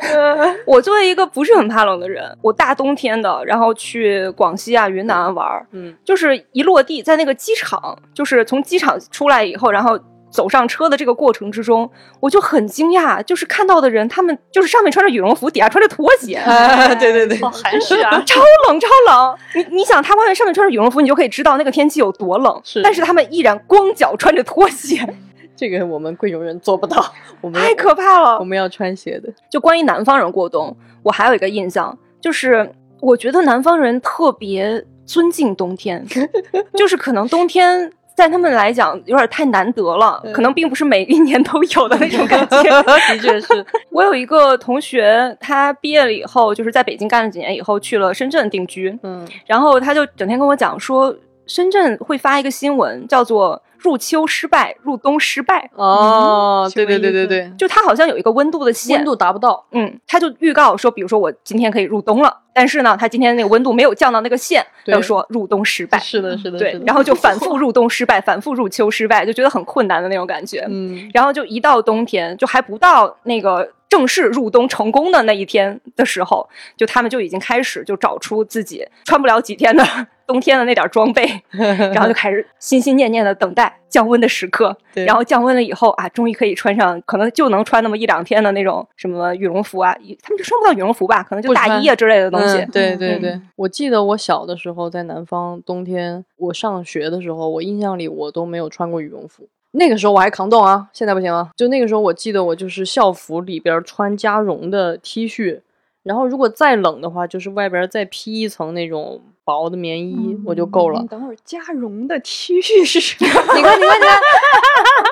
[0.66, 9.98] 我作为一个不是很怕冷的人，我大冬天的，然后去广西啊、云南玩儿，嗯就是一落地，在那个机场，就是从机场出来以后，然后
[10.30, 16.34] 走上车的这个过程之中，我就很惊讶，就是看到的人，他们就是上面穿着羽绒服，底下穿着拖鞋。
[16.36, 18.22] 啊， 对对对，好含蓄啊！
[18.26, 19.38] 超冷，超冷！
[19.54, 22.60] 你你想，他外面上面穿着羽绒服，你就可以知道那个天气有多冷。
[22.62, 25.00] 是但是他们依然光脚穿着拖鞋，
[25.56, 28.44] 这个我们贵州人做不到，我们太可怕了我。
[28.44, 29.32] 们要穿鞋的。
[29.50, 36.06] 就关于南方人过冬，我还有一个印象，就是我觉得南方人特别尊敬冬天，
[36.76, 37.90] 就是可能冬天。
[38.18, 42.82] 在他们来讲，有点太难得了，可能并不是每一年都有的那种感觉。
[42.82, 48.98] 的确是，我有一个同学，他毕业了以后，就是在北京干了几年以后，去了深圳定居。
[49.04, 51.14] 嗯然后他就整天跟我讲说，
[51.46, 55.70] 深圳会发一个新闻，叫做“入秋失败，入冬失败。
[55.74, 64.92] 哦，对对对对对”，，就它好像有一个温度的线，温度达不到，嗯，它就预告说，比如说我今天可以入冬了，但是呢，它今天那个温度没有降到那个线，对。
[64.92, 65.98] 他就说入冬失败。
[65.98, 70.66] 是的，是，的对然后就反复入冬失败，反复入秋失败，就觉得很困难的那种感觉。
[70.68, 71.08] 嗯。
[71.14, 79.84] 然后就一到冬天，就还不到那个正式入冬成功的那一天的时候，就他们就已经开始就找出自己穿不了几天的
[80.26, 84.76] 冬天的那点装备， 然后就开始心心念念的等待降温的时刻。
[84.92, 92.58] 对然后降温了以后啊，终于可以穿上，可能就能穿那么一两天的那种什么羽绒服啊，他们就穿不到羽绒服吧，可能就大衣啊之类的东西。
[92.58, 99.48] 嗯对对嗯对，我记得我小的时候在南方，冬天我上学的时候，我印象里我都没有穿过羽绒服。
[99.72, 101.48] 那个时候我还扛冻啊，现在不行了。
[101.56, 105.60] 就那个时候，我记得我就是校服里边穿加绒的 T 恤，
[106.02, 111.04] 然后如果再冷的话，就是外边再披一层那种薄的棉衣，我就够了。
[111.10, 113.28] 等会儿加绒的 T 恤是什么？
[113.56, 114.20] 你看，你看，你看，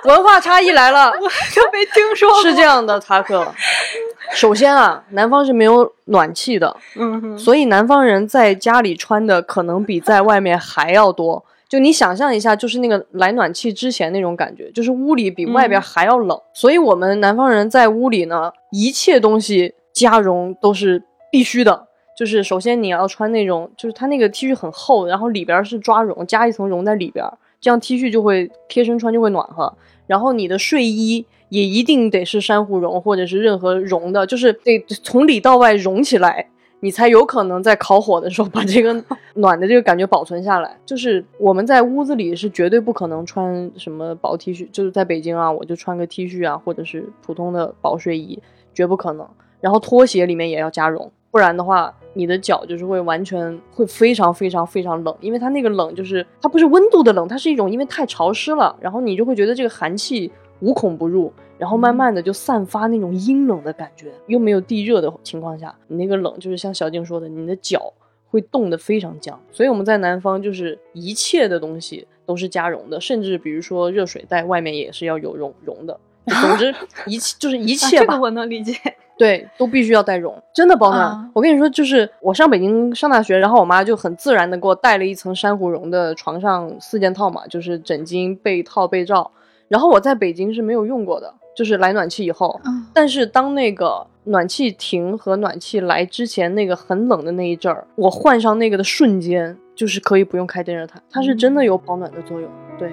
[0.04, 1.10] 文化差异来了。
[1.10, 2.42] 我都没听说过。
[2.42, 3.46] 是这样的，塔克。
[4.32, 11.44] 首先啊，南方是没有暖气的，嗯哼，所以南方人在家里穿的可能比在外面还要多。
[11.68, 16.40] 就你想象一下，就是那个来暖气之前那种感觉，就是屋里比外边还要冷。
[16.54, 21.88] 所以我们南方人在屋里呢，一切东西加绒都是必须的。
[22.16, 27.26] 就是首先你要穿那种，就是它那个 T 恤很厚，然后里边是抓绒，加一层绒在里边，
[27.60, 29.74] 这样 T 恤就会贴身穿就会暖和。
[30.06, 36.48] 然后你的睡衣也一定得是珊瑚绒或者是任何绒的，就是得从里到外绒起来，
[36.80, 40.76] 你才有可能在烤火的时候把这个暖的这个感觉保存下来。
[40.84, 48.38] 就是我们在屋子里是绝对不可能穿什么薄 T 恤，就是在北京啊，我就穿个 T 恤啊，或者是普通的薄睡衣，
[48.74, 49.26] 绝不可能。
[49.60, 51.10] 然后拖鞋里面也要加绒。
[51.30, 67.92] 不然的话，你的脚就是会完全会非常非常非常冷，因为它那个冷就是它不是温度的冷，它是一种因为太潮湿了，然后你就会觉得这个寒气无孔不入，然后慢慢的就散发那种阴冷的感觉，又没有地热的情况下，你那个冷就是像小静说的，你的脚
[68.30, 69.38] 会冻得非常僵。
[69.50, 75.98] 所以我们在南方就是一切的东西都是加绒的，甚至比如说热水袋外面也是要有绒绒的。
[76.26, 76.74] 总之
[77.06, 78.74] 一切就是一切吧，这个我能理解。
[79.18, 81.30] 对，都必须要带绒，真的保暖。
[81.32, 89.30] 我跟你说，就是我上北京上大学，然后我妈就很自然的给我带了一层珊瑚绒的床上四件套嘛，就是枕巾、被套、被罩。
[89.68, 92.60] 然后我在北京是没有用过的，就是来暖气以后。
[92.92, 102.50] 但是当那个暖气停和暖气来之前，那个很冷的那一阵儿，我换上那个的瞬间，就是可以不用开电热毯，它是真的有保暖的作用。
[102.78, 102.92] 对。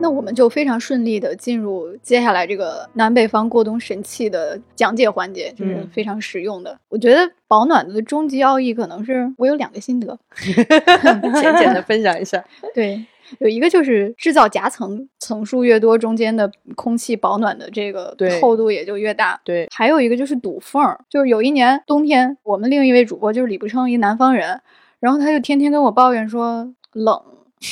[0.00, 6.78] 那我们就非常顺利的进入接下来这个南北方过冬神器的讲解环节，就是非常实用的。
[6.90, 12.44] 我觉得保暖的终极奥义可能是我有两个心得， 浅浅的分享一下。
[12.74, 13.02] 对，
[13.38, 19.40] 有一个就是制造夹层，层数越多，中间的空气保暖的这个厚度也就越大。
[19.44, 24.60] 对，还有一个就是堵缝，就是有一年冬天，我们另一位主播就是李不称，一南方人，
[25.00, 27.20] 然后他就天天跟我抱怨说冷。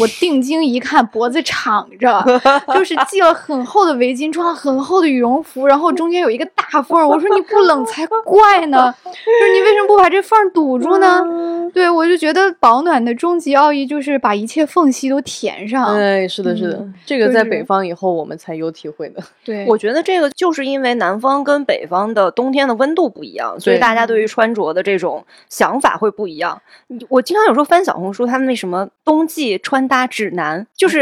[0.01, 2.23] 我定睛一看，脖子敞着，
[2.75, 7.07] 就是系了很厚的围巾，穿了很厚的羽绒服，然后中间有一个大缝。
[7.07, 9.11] 我说你不冷才怪呢，就
[9.47, 11.23] 是你为什么不把这缝堵住呢？
[11.75, 15.95] 对我就觉得保暖的终极奥义就是把一切缝隙都填上。
[15.97, 19.23] 哎，是的，是的，这个在北方以后我们才有体会的。
[19.45, 26.61] 对，我觉得这个就是因为南方跟北方的冬天的温度不一样，所以大家对于穿着的这种想法会不一样。
[27.09, 29.82] 我经常有时候翻小红书，他们那什么冬季穿。
[29.83, 31.01] 穿搭指南就是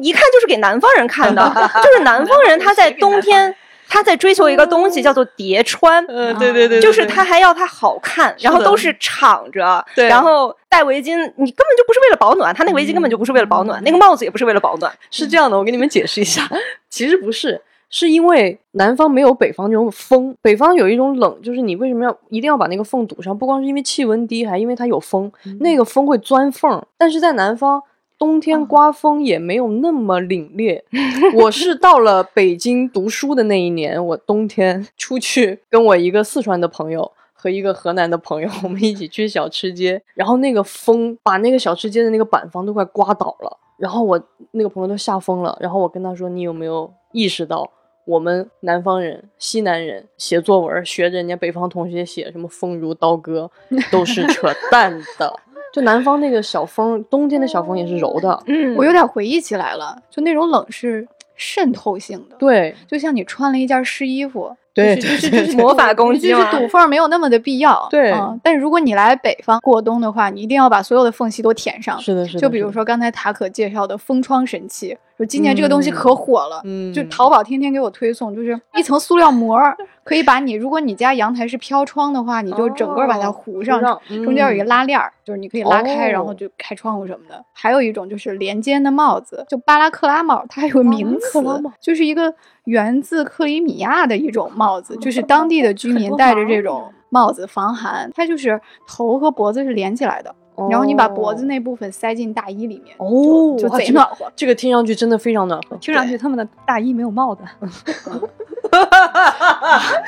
[0.00, 1.42] 一看就是给南方人看的，
[1.82, 3.52] 就是南方人他在冬天
[3.88, 16.48] 他在追求一个东西叫做叠穿，嗯，对对对，就是他还要它好看，然后都是敞着，然后戴围巾，你根本就不是为了保暖，他那个围巾根本就不是为了保暖，那个帽子也不是为了保暖，是这样的，我给你们解释一下，
[16.88, 17.60] 其实不是。
[17.94, 23.36] 是因为南方没有北方那种风，北方有一种冷，就是你为什么要一定要把那个缝堵上？
[23.36, 25.30] 不光是因为气温低，还因为它有风，
[25.60, 26.82] 那个风会钻缝。
[26.96, 27.82] 但是在南方。
[28.22, 30.80] 冬天刮风也没有那么凛冽。
[31.34, 45.58] 我是到了北京读书的那一年，我冬天出去跟我一个四川的朋友和一个河南的朋友， 我们一起去小吃街，然后那个风把那个小吃街的那个板房都快刮倒了，然后我那个朋友都吓疯了。
[45.60, 47.68] 然后我跟他说：“你有没有意识到，
[48.06, 53.50] 我们南方人、西南人写作文学着人家北方同学写什么‘风如刀割’，
[53.90, 55.40] 都是扯淡的。”
[55.72, 58.42] 就南方那个小风，冬天的小风也是柔的。
[58.46, 62.36] 嗯，我有点回忆起来了，就那种冷是渗透性的。
[62.38, 64.54] 对，就像你穿了一件湿衣服。
[64.74, 67.86] 对，就是就是魔法攻击就是堵缝没有那么的必要。
[67.90, 72.00] 对，但是如果你来北方过冬的话，你一定要把所有的缝隙都填上。
[72.00, 72.40] 是的，是的。
[72.40, 76.62] 就比如说刚才塔可介绍的封窗神器，就今年这个东西可火了。
[76.64, 79.60] 嗯，就淘宝天天给我推送，就是一层塑料膜，
[80.04, 83.78] 可以把你，如果你家阳台是飘窗的话，你就整个把它糊上，
[84.24, 87.44] 中间有一个拉链儿，就是你可以拉开，然后就开窗户什么的。
[87.52, 91.42] 还有一种就是连肩的帽子，就巴拉克拉帽，它还有个名词，
[91.78, 92.32] 就是一个。
[92.66, 98.10] 源自克里米亚的一种帽子，就是当地的居民戴着这种帽子防寒。
[98.14, 100.34] 它就是头和脖子是连起来的，
[100.70, 104.30] 然后你把脖子那部分塞进大衣里面，哦，就 贼暖和。
[104.36, 105.76] 这个听上去真的非常暖和。
[105.76, 107.42] 听上去他们的大衣没有帽子。
[108.72, 110.02] 哈哈哈哈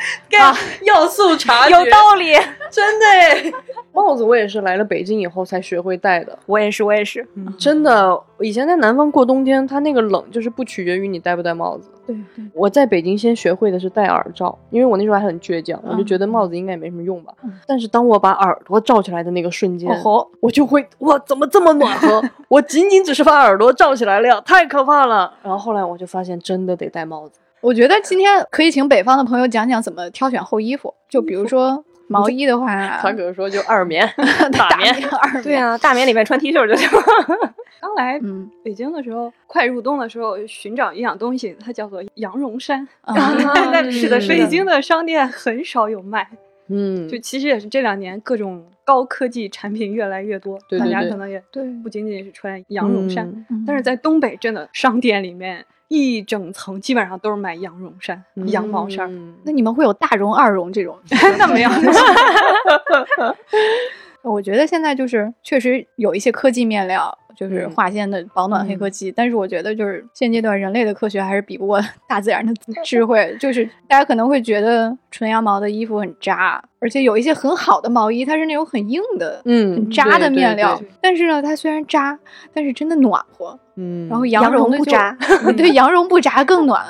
[0.82, 2.32] 要素察有道理，
[2.70, 3.56] 真的。
[3.92, 6.36] 帽子我也是来了北京以后才学会戴的。
[6.46, 7.26] 我也是，我也是。
[7.56, 11.90] 真的，以前在南方过冬天，它那个冷就是不取决于你戴不戴帽子。
[12.06, 12.44] 对对。
[12.52, 17.32] 我在北京先学会的是戴耳罩，因为我那时候还很倔强，我就觉得帽子应该也没什么用吧。
[17.66, 22.22] 但是当我把耳朵罩起来的那个瞬间，哦我就会哇，怎么这么暖和？
[22.48, 25.32] 我仅仅只是把耳朵罩起来了呀，太可怕了。
[25.42, 27.38] 然后后来我就发现，真的得戴帽子。
[27.64, 34.06] 我觉得今天可以请北方的朋友讲讲怎么挑选厚衣服，就比如说毛衣的话，他可是说就二棉、
[34.52, 34.94] 大大棉。
[35.08, 36.86] 二对啊，大棉里面穿 T 恤就行。
[37.80, 42.86] 刚来嗯北京的时候，快入冬的时候寻找一样东西，它叫做羊绒衫。
[43.00, 46.28] 啊嗯是的北京的商店很少有卖，
[46.68, 55.64] 嗯，就其实也是这两年各种高科技产品越来越多，大对对对家可能也对不仅仅是穿羊绒衫，但是在东北真的商店里面
[55.94, 59.08] 一整层基本上都是买羊绒衫、羊毛衫
[59.44, 60.98] 那你们会有大绒、二绒这种？
[61.38, 61.70] 那没有
[64.22, 72.52] 我觉得现在就是确实有一些科技面料，就是嗯化纤的保暖黑科技，但是我觉得就是现阶段人类的科学还是比不过 大自然的
[72.84, 73.36] 智慧。
[73.40, 82.18] 就是大家可能会觉得纯羊毛的衣服很扎，而且有一些很好的毛衣，它是那种很硬的、嗯很扎的面料，但是呢，它虽然扎，
[82.52, 83.58] 但是真的暖和。
[83.76, 85.16] 嗯，然后羊绒不扎
[85.56, 86.84] 对，羊绒不扎更暖。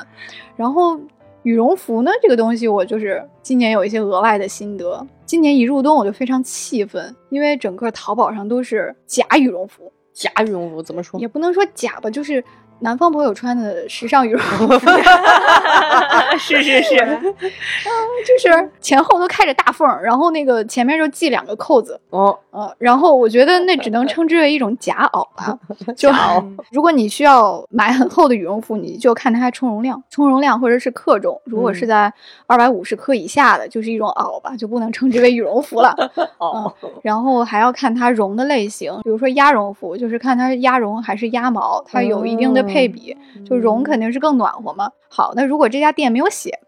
[0.56, 1.00] 然后
[1.42, 5.06] 羽绒服呢，这个东西我就是今年有一些额外的心得。
[5.26, 11.28] 今年一入冬我就非常气愤，因为整个淘宝上都是假羽绒服，假羽绒服怎么说也？
[11.28, 12.42] 不能说假吧，就是
[12.80, 14.68] 南方朋友穿的时尚羽绒服，
[16.38, 16.96] 是是是，
[18.26, 25.58] 就是前后都开着大缝儿，然后那个前面就系两个扣子，哦，呃，然后我觉得那只能称之为一种假袄吧。
[25.96, 26.10] 就
[26.72, 31.40] 如果你需要买很厚的羽绒服，你就看它充绒量、充绒量或者是克重。
[31.44, 32.12] 如果是在
[32.46, 35.94] 二百五十克以下的，就是一种袄吧，就不能称之为羽绒服了。
[36.38, 36.72] 哦，
[37.02, 43.16] 然后还要看它绒的类型，比如说鸭绒服，就是看它是鸭绒还是鸭毛，它有一定的配比。
[43.44, 44.90] 就绒肯定是更暖和嘛。
[45.08, 46.58] 好，那如果这家店没有写，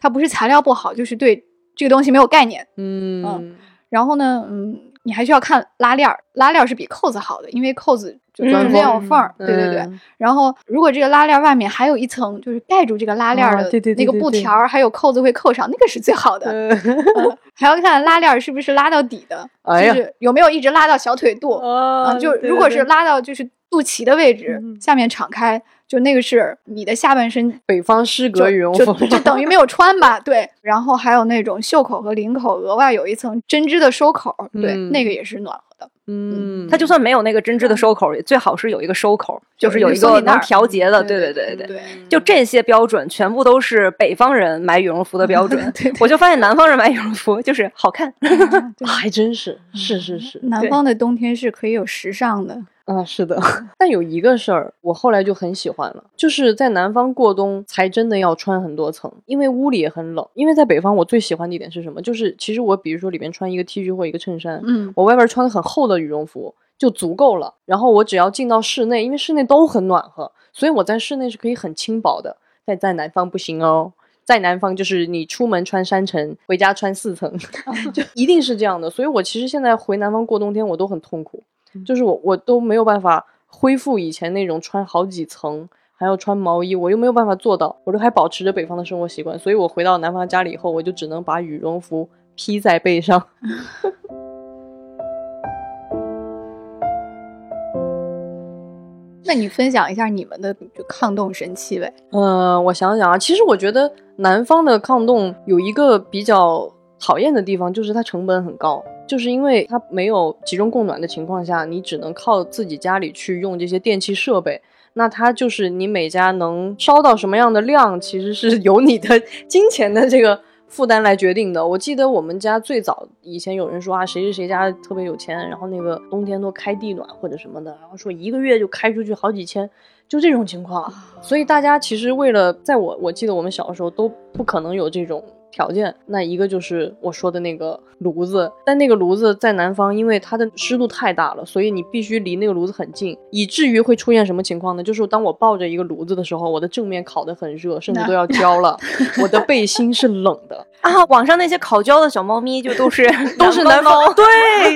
[0.00, 1.44] 它不是材料不好，就是对
[1.74, 2.66] 这个东西没有概念。
[2.76, 3.56] 嗯
[3.88, 9.32] 然后呢，嗯，你还需要看拉链儿，拉链儿是比扣子好的，因为扣子就是中间有缝儿。
[9.38, 9.78] 对对对。
[9.78, 16.50] 嗯然后，如果这个拉链儿外面还有一层，就是盖住这个拉链儿的啊对对对那个布条儿，还有扣子会扣上，那个是最好的。
[16.50, 16.70] 嗯
[17.16, 21.52] 嗯还要看拉链儿是不是拉到底的，哎就是有没有一直拉到小腿肚。
[21.52, 30.18] 啊啊，就如果是拉到就是肚脐的位置，嗯下面敞开，就那个是你的下半身北方诗就格羽绒就服，就等于没有穿吧？
[30.20, 35.90] 对，然后还有那种袖口和领口额外有一层针织的收口，对，嗯那个也是暖和的。
[36.08, 41.02] 嗯，它就算没有那个针织的收口，也最好是有一个收口，就是有一个能调节的。
[41.02, 41.66] 对对对对。
[41.66, 45.72] 对，就这些标准，全部都是北方人买羽绒服的标准。
[45.98, 48.14] 我就发现南方人买羽绒服就是好看。
[48.20, 52.56] 对 还真是，是是是，南方的冬天是可以有时尚的。
[52.86, 53.36] 啊，是的。
[53.78, 60.26] 但有一个事儿，我后来就很喜欢了，就是在南方过冬才真的要穿很多层，因为屋里也很冷。
[60.34, 62.00] 因为在北方，我最喜欢的一点是什么？
[62.00, 67.54] 就是其实我比如说里面穿一个 T 恤或一个衬衫，嗯，我外边穿的很厚的羽绒服就足够了。
[67.64, 72.36] 然后我只要进到室内，因为室内都很暖和，所以我在室内是可以很轻薄的。
[72.64, 73.92] 但在南方不行哦，
[74.24, 77.32] 在南方就是你出门穿三层，回家穿四层，
[77.92, 78.88] 就一定是这样的。
[78.88, 81.42] 所以我其实现在回南方过冬天，我都很痛苦，
[81.84, 85.68] 就是我我都没有办法恢复以前那种穿好几层。
[85.98, 93.28] 还要穿毛衣，我又没有办法做到，我都还保持着北方的生活习惯，所以我回到南方家里以后，我就只能把羽绒服披在背上。
[99.24, 101.90] 那你分享一下你们的就抗冻神器呗？
[102.12, 114.60] 嗯，我想想啊，其实我觉得南方的抗冻有一个比较讨厌的地方，就是它成本很高，就是因为它没有集中供暖的情况下，你只能靠自己家里去用这些电器设备。
[114.94, 121.66] 那它就是你每家能烧到什么样的量，其实是由你的 金钱的这个负担来决定的。
[121.66, 129.68] 我记得我们家最早以前有人说啊，谁谁谁家特别有钱，然后那个冬天都开地暖或者什么的，然后说一个月就开出去好几千，
[130.08, 130.90] 就这种情况。
[131.20, 135.22] 所以大家其实为了，在我我记得我们小的时候都不可能有这种
[135.56, 135.94] 条件。
[136.04, 144.82] 那一个就是我说的那个炉子，但那个炉子在南方，因为它的湿度太大了，所以你必须离那个炉子很近，以至于会出现什么情况呢？
[144.82, 148.76] 就是当我抱着一个炉子的时候，我的正面烤得很热，甚至都要焦了，
[149.22, 150.66] 我的背心是冷的。
[150.86, 153.06] 啊，网上那些烤焦的小猫咪就都是
[153.38, 154.24] 都是南方，，对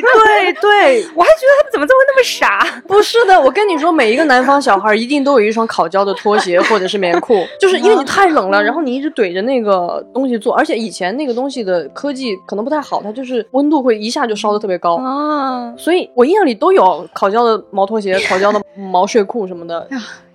[0.01, 2.67] 对对， 我还觉得他们怎么这么那么傻？
[2.87, 14.97] 不是的，我跟你说，每一个南方小孩一定都有一双烤焦的拖鞋 或者是棉裤，就是因为你太冷了，然后你一直怼着那个东西做，而且以前那个东西的科技可能不太好，它就是温度会一下就烧的特别高。
[14.97, 19.87] 啊，所以我印象里都有烤焦的毛拖鞋、烤焦的毛睡裤什么的，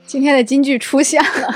[0.05, 1.49] 今天的金句出现了，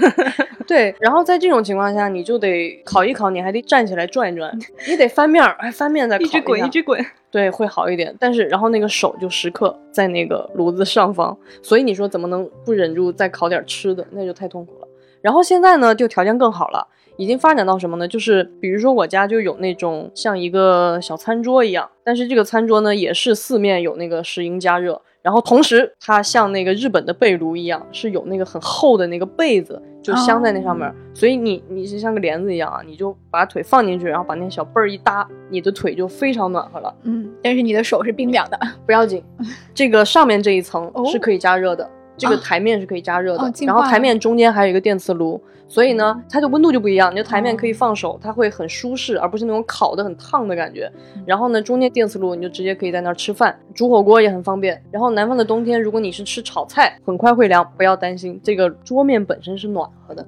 [0.66, 0.94] 对。
[1.00, 7.04] 然后在这种情况下，你就得烤一烤，你还得站起来转一转， 你得翻面儿，哎，翻面再烤一直滚一直滚。
[7.30, 8.14] 对，会好一点。
[8.18, 14.06] 但是，然后那个手就时刻在那个炉子上方，所以你说怎么能不忍住再烤点吃的？
[14.12, 14.88] 那就太痛苦了。
[15.20, 16.86] 然后现在呢，就条件更好了，
[17.16, 18.06] 已经发展到什么呢？
[18.06, 36.94] 就是比如说我家就有那种像一个小餐桌一样，但是这个餐桌呢也是四面有那个石英加热，然后同时它像那个日本的被炉一样，是有那个很厚的那个被子，就镶在那上面，所以你你是像个帘子一样啊，你就把腿放进去，然后把那小被儿一搭，你的腿就非常暖和了。
[37.02, 39.22] 嗯，但是你的手是冰凉的，不要紧，
[39.74, 41.86] 这个上面这一层哦是可以加热的。
[42.18, 47.10] 这个啊台面是可以加热的，哦然后台面中间还有一个电磁炉，所以呢，它的温度就不一样。
[47.12, 50.90] 你的台面可以放手，它会很舒适，而不是那种烤的很烫的感觉。
[51.24, 54.82] 然后呢，中间电磁炉你就直接可以在那儿吃饭，煮火锅也很方便。
[54.90, 60.26] 然后南方的冬天，如果你是吃炒菜，很快会凉，不要担心，这个桌面本身是暖和的。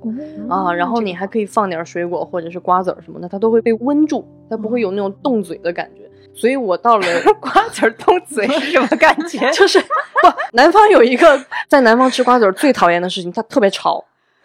[0.49, 6.00] 啊，然后你还可以放点水果或者是瓜子儿什么的，它都会被温住，它不会有那种冻嘴的感觉。
[6.41, 7.07] 所以我到了
[7.39, 9.39] 瓜子儿动嘴是什么感觉？
[9.53, 9.87] 就是不，
[10.53, 14.03] 南方有一个在南方吃瓜子儿最讨厌的事情，它特别潮。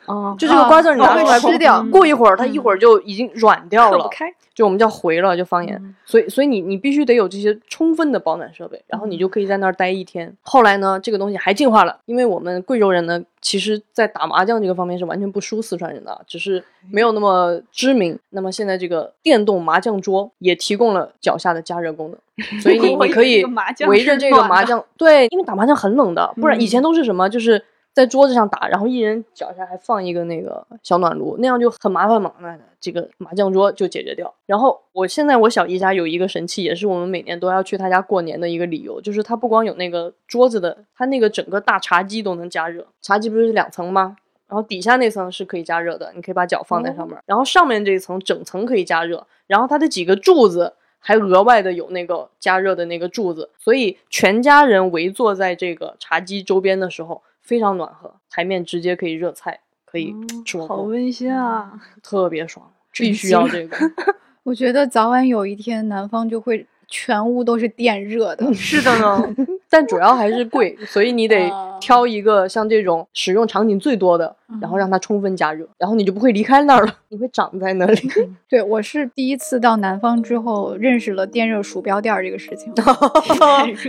[0.07, 4.33] 哦，就这个瓜子儿你拿会出来吃掉过一会儿它一会儿就已经软掉了，开。
[4.53, 5.75] 就我们叫回了，就方言。
[5.83, 10.33] 嗯所以，所以你你必须得有这些充分的保暖设备，然后你就可以在那儿待一天。
[10.43, 18.17] 后来呢，这个东西还进化了，因为我们贵州人呢，其实在打麻将这个方面是完全不输四川人的啊，只是没有那么知名。
[18.29, 23.43] 那么现在这个电动麻将桌也提供了脚下的加热功能，所以你 可以
[23.87, 27.61] 围着这个麻将，对，因为打麻将很冷的，不然以前都是什么就是。
[27.95, 32.33] 在桌子上打，然后一人脚下还放一个那个小暖炉，那样就很麻烦嘛。
[32.39, 34.31] 那这个麻将桌就解决掉。
[34.45, 42.85] 然后我现在我小姨家有一个神器，也是我们每年都要去她家过年的一个理由，就是它不光有那个桌子的，它那个整个大茶几都能加热。
[43.01, 44.17] 茶几不是两层吗？
[44.47, 61.79] 然后底下那层是可以加热的，你可以把脚放在上面，然后上面这一层整层可以加热，然后它的几个柱子还额外的有那个加热的那个柱子，所以全家人围坐在这个茶几周边的时候非常暖和，台面直接可以热菜，可以吃火锅，好温馨啊！
[62.01, 63.77] 特别爽，必须要这个。
[64.41, 68.53] 我觉得早晚有一天南方就会全屋都是电热的。
[68.53, 69.23] 是的呢，
[69.69, 78.09] 但主要还是贵，所以你得啊挑一个像这种使用场景最多的，然后让它充分加热，然后你就不会离开那儿了，你会长在那里。
[78.49, 82.73] 对我是第一次到南方之后认识了电热鼠标垫儿这个事情，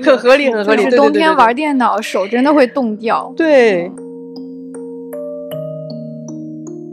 [0.02, 0.84] 很合理，很合理。
[0.84, 1.56] 就是冬天玩。
[1.56, 3.32] 电脑手真的会冻掉。
[3.34, 3.90] 对，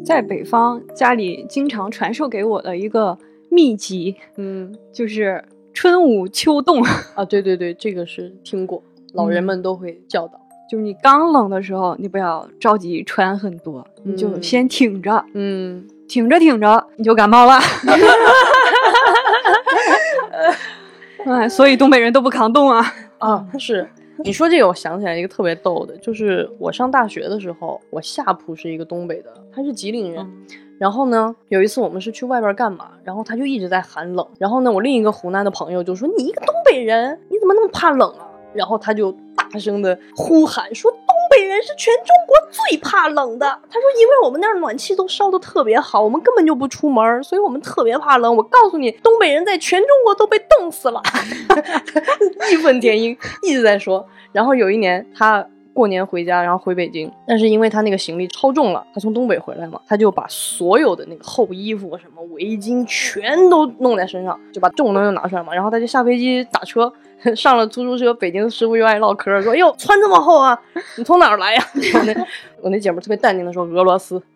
[0.06, 3.18] 在北方，家里经常传授给我的一个
[3.50, 5.44] 秘籍，嗯就是
[5.74, 6.84] 春捂秋冻。
[7.16, 10.40] 啊，对对对，这个是听过，老人们都会教导。
[10.70, 17.60] 就是你刚冷的时候，你不要着急穿很多，你就嗯先挺着，嗯，挺着挺着你就感冒了。
[21.26, 22.86] 哎，所以东北人都不抗冻啊。
[23.20, 23.88] 啊，是。
[24.24, 30.26] 你说这个，我想起来一个特别逗的，就是我上大学的时候，我下铺是一个东北的，他是吉林人。
[30.84, 34.28] 然后呢，有一次我们是去外边干嘛，然后他就一直在喊冷。
[34.38, 48.36] 然后呢，我另一个湖南的朋友就说：“你一个东北人，你怎么那么怕冷啊？”然后他就大声的呼喊说：“东北人是全中国最怕冷的。”他说：“因为我们那儿暖气都烧的特别好，我们根本就不出门，所以我们特别怕冷。
[48.36, 51.02] 我告诉你，东北人在全中国都被冻死了。”
[52.52, 54.06] 义愤填膺，一直在说。
[54.34, 65.54] 然后有一年他过年回家，然后回北京，但是因为他那个行李超重了，他从东北回来嘛，他就把所有的那个厚衣服、什么围巾全都弄在身上，就把重的东西拿出来嘛。
[65.54, 66.92] 然后他就下飞机打车，
[67.36, 70.60] 上了出租车，北京师傅又爱唠嗑，说：“哟，穿这么厚啊，
[70.98, 71.64] 你从哪儿来呀？”
[71.96, 72.14] 我那
[72.62, 74.22] 我那姐们儿特别淡定的说：“俄罗斯。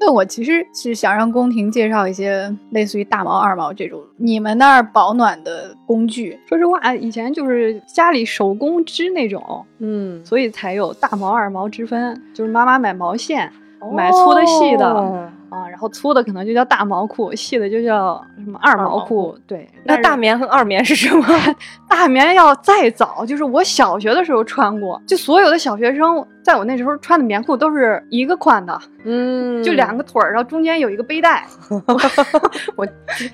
[0.00, 6.36] 对，我其实是想让宫廷介绍一些类似于大毛、二毛这种你们那儿保暖的工具。
[6.48, 12.20] 说实话，以前就是家里手工织那种，”嗯，所以才有大毛、二毛之分。
[12.34, 13.52] 就是妈妈买毛线，
[13.94, 19.36] 买粗的细的哦啊，然后粗的可能就叫大毛裤，细的就叫什么二二毛裤。
[19.46, 21.26] 对，那大棉和二棉是什么？
[21.86, 31.46] 大棉要再早，就是我小学的时候穿过，就所有的小学生在我那时候穿的棉裤都是一个宽的，嗯，就两个腿儿，然后中间有一个背带。
[32.76, 32.86] 我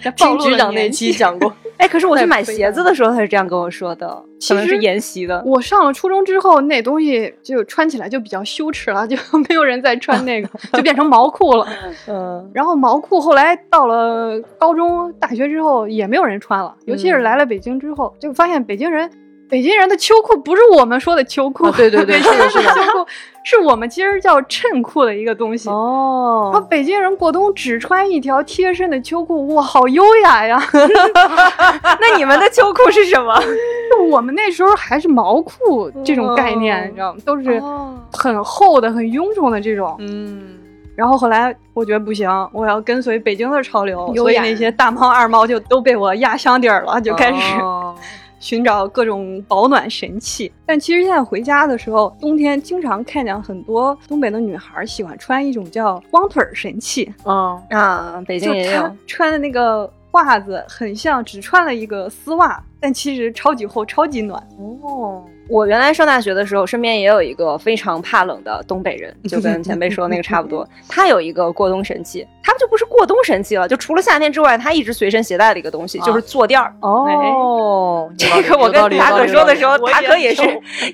[0.03, 1.53] 这暴露听局长那期讲过。
[1.79, 5.43] 哎，可是我去买鞋子的时候，他是这样跟我说的，其实可能是沿袭的。
[5.47, 9.17] 我上了初中之后，那东西就穿起来就比较羞耻了，就
[9.49, 11.67] 没有人再穿那个， 就变成毛裤了。
[12.09, 19.11] 嗯然后毛裤后来到了高中、大学之后也没有人穿了，尤其是嗯来了北京之后，就发现北京人。
[19.49, 23.07] 北京人的秋裤不是我们说的秋裤，啊对对对北京人是秋裤
[23.43, 25.69] 是我们今儿叫衬裤的一个东西。
[25.71, 30.63] 哦然后北京人过冬只穿一条贴身的秋裤，哇，好优雅呀！
[32.01, 33.35] 那你们的秋裤是什么？
[34.11, 37.21] 我们那时候还是毛裤这种概念，哦你知道吗？
[37.25, 39.97] 都是哦很厚的、很臃肿的这种。
[39.99, 40.59] 嗯，
[40.95, 47.78] 然后后来我觉得不行，我要跟随北京的潮流，所以那些大毛二猫就都被我压箱底儿了，就开始哦
[48.41, 50.53] 寻找各种保暖神器。
[50.67, 58.97] 但其实现在回家的时候，冬天经常看见很多东北的女孩喜欢穿一种叫光腿儿神器，嗯啊，北京也有。
[59.07, 64.41] 穿的那个袜子很像只穿了一个丝袜，但其实超级厚、超级暖。
[64.59, 70.67] 哦，我原来上大学的时候，身边也有一个非常怕冷的东北人，就跟前辈说的那个差不多。
[70.89, 76.73] 他有一个过冬神器，他们就不是过冬神器了，就除了夏天之外，他一直随身携带的一个东西，就是坐垫儿。
[76.81, 80.43] 哦，这个我跟达可说的时候，达可也是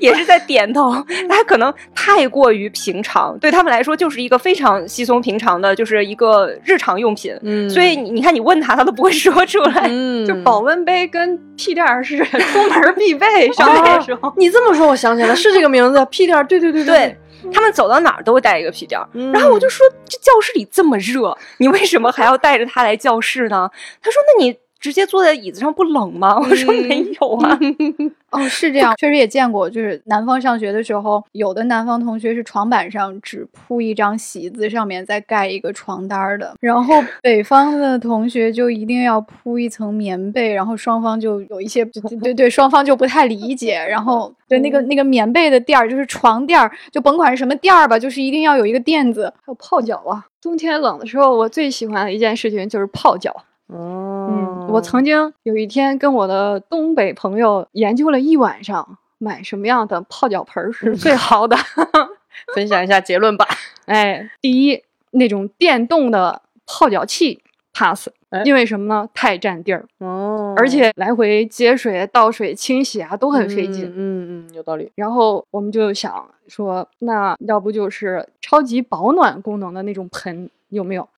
[0.00, 0.92] 也是在点头。
[1.28, 7.36] 他可能太过于平常，对他们来说就是一个非常稀松平常的，就是一个日常用品。
[7.42, 9.86] 嗯所以你你看，你问他，他都不会说出来。
[9.88, 11.38] 嗯，就保温杯跟
[11.74, 14.32] 屁垫儿是 出门必备，上学的时候。
[14.36, 17.16] 你这么说，我想起来了，是这个名字， 屁垫儿，对对对对，
[17.52, 19.08] 他们走到哪儿都会带一个屁垫儿。
[19.12, 23.68] 嗯然后我就说，这教室里这么热，你为什么还要带着它来教室呢？
[24.00, 26.36] 他说，那你直接坐在椅子上不冷吗？
[26.38, 27.58] 我说嗯没有啊。
[28.30, 50.26] 哦，是这样，确实也见过，就是南方上学的时候，有的南方同学是床板上只铺一张席子，上面再盖一个床单儿的，然后 北方的同学就一定要铺一层棉被，然后双方就有一些 对对对对，双方就不太理解，然后对那个那个棉被的垫儿就是床垫儿，就甭管是什么垫儿吧，就是一定要有一个垫子，还有泡脚啊！
[50.42, 53.34] 冬天冷的时候，我最喜欢的一件事情就是泡脚。
[53.68, 61.56] 哦，嗯，我曾经有一天跟我的东北朋友研究了一晚上，买什么样的泡脚盆儿是最好的。
[62.54, 63.46] 分享一下结论吧。
[63.86, 67.40] 哎，第一，那种电动的泡脚器
[67.72, 69.08] pass，哎因为什么呢？
[69.14, 73.86] 太占地儿，哦而且来回接水、倒水、清洗啊都很费劲。
[73.86, 74.90] 嗯嗯嗯，有道理。
[74.96, 81.08] 然后我们就想说，那要不就是超级保暖功能的那种盆，有没有？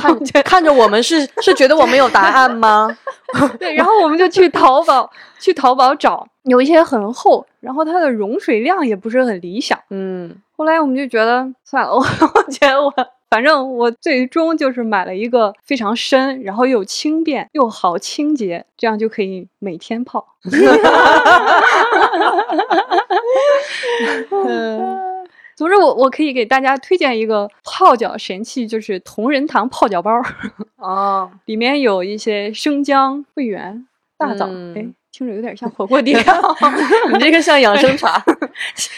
[0.00, 2.96] 看看着我们是 是觉得我们有答案吗？
[3.58, 9.78] 对，然后我们就去淘宝，去淘宝找，有一些很厚，然后它的容水量也不是很理想。
[9.90, 12.92] 嗯，后来我们就觉得算了，我我觉得我
[13.28, 20.24] 反正我最终就是买了一个非常深，然后又轻便又好清洁，这样就可以每天泡。
[25.56, 30.12] 总之我，我可以给大家推荐一个泡脚神器，就是同仁堂泡脚包，
[30.76, 33.86] 哦，里面有一些生姜、桂圆、
[34.18, 36.22] 大枣，嗯哎，听着有点像火锅 底料。
[37.10, 38.22] 你这个像养生茶，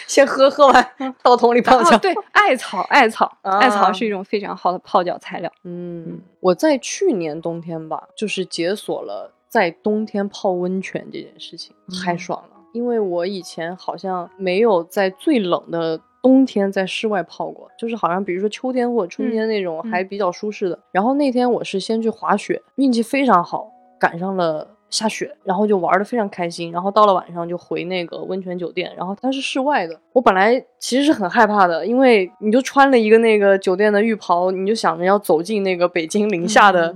[0.05, 1.95] 先喝喝完倒桶里泡脚。
[1.95, 5.49] 哦对，艾草，艾草，艾草啊是一种非常好的泡脚材料。
[5.63, 12.49] 嗯，我在去年冬天吧，就是解锁了在冬天泡温泉这件事情，太爽了。
[12.71, 20.79] 因为我以前好像没有在最冷的冬天在室外泡过，就是好像比如说秋天或者春天那种嗯还比较舒适的。
[20.91, 24.75] 然后那天我是先去滑雪，运气非常好，赶上了。
[24.89, 29.95] 下雪，然后就玩的非常开心，然后到了晚上就回那个温泉酒店，然后它是室外的。
[30.13, 36.95] 我本来其实是很害怕的，因为你就穿了一个那个酒店的浴袍，你就想着要走进那个北京零下的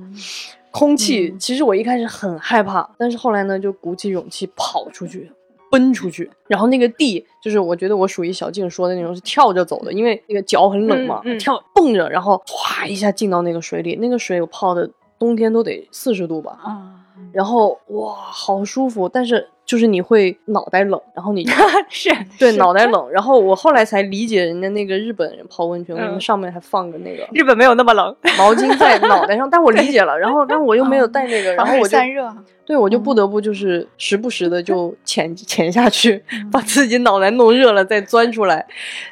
[0.71, 1.29] 空气。
[1.29, 5.31] 嗯其实我一开始很害怕，但是后来呢，就鼓起勇气跑出去。
[5.73, 11.39] 奔出去，然后那个地就是我觉得我属于小静说的那种是跳着走的，因为那个脚很冷嘛，嗯嗯。
[11.39, 16.91] 跳蹦着，然后哗一下进到那个水里，那个水我泡的冬天都得四十度吧，啊，
[17.31, 21.45] 然后哇，好舒服，但是就是你会脑袋冷，然后你
[21.89, 28.15] 是对脑袋冷，然后我后来才理解人家那个日本人泡温泉，为什么嗯上面还放个那个日本没有那么冷。
[28.37, 32.33] 毛巾在脑袋上，但我理解了， 然后但我又没有带那个，然后我就散热，
[32.65, 38.65] 对我就不得不就是时不时的就 潜潜下去，把自己脑袋弄热了再钻出来，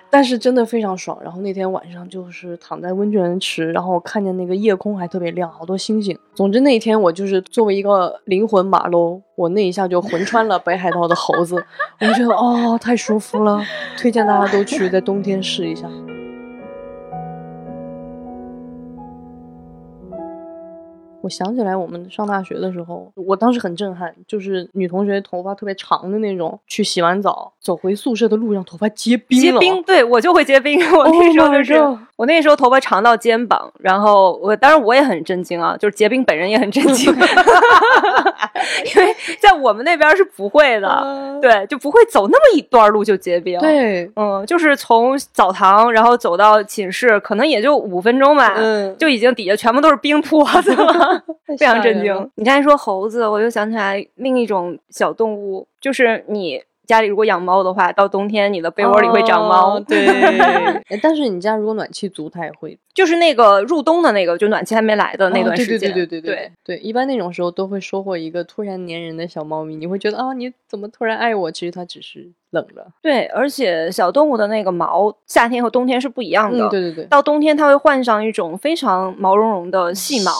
[0.10, 1.18] 但是真的非常爽。
[1.22, 6.18] 然后那天晚上就是躺在温泉池，然后看见那个夜空还特别亮，好多星星。
[6.34, 11.56] 总之那一天我就是作为一个灵魂马喽，我那一下就魂穿了北海道的猴子，
[12.00, 13.62] 我就觉得哦太舒服了，
[13.98, 15.90] 推荐大家都去在冬天试一下。
[21.22, 30.80] 我想起来，我们上大学的时候，我当时很震撼，就是女同学头发特别长的那种，去洗完澡走回宿舍的路上，头发结冰结冰，对我就会结冰。
[30.92, 31.76] 我那时候就是
[32.16, 43.60] 我那时候头发长到肩膀，然后我当然我也很震惊啊，就是结冰本人也很震惊， 因为在我们那边是不会的，对，就不会走那么一段路就结冰。
[43.60, 51.10] 对，嗯，就是从澡堂然后走到寝室，可能也就五分钟吧，嗯，就已经底下全部都是冰坨子了。
[51.58, 52.32] 非常震惊！
[52.36, 59.80] 你刚才说猴子，我又想起来另一种小动物，就是你家里如果养猫的话，到冬天你的被窝里会长猫。
[59.80, 60.06] 对，
[61.02, 62.78] 但是你家如果暖气足，它也会。
[62.94, 65.90] 就是那个入冬的那个，就暖气还没来的那段时间。
[65.94, 71.50] 对对对对对对对，一般那种时候都会收获一个突然粘人的小猫咪，你会觉得啊，你怎么突然爱我？
[71.50, 72.88] 其实它只是冷了。
[73.02, 76.68] 对，而且小动物的那个毛，夏天和冬天是不一样的。
[76.68, 80.32] 对对对，到冬天它会换上一种非常毛茸茸的细毛。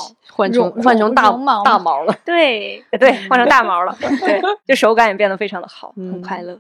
[0.42, 6.60] 换成换成大毛大毛了， 对对，换成大毛了，对， 就手感也变得非常的好，很快乐。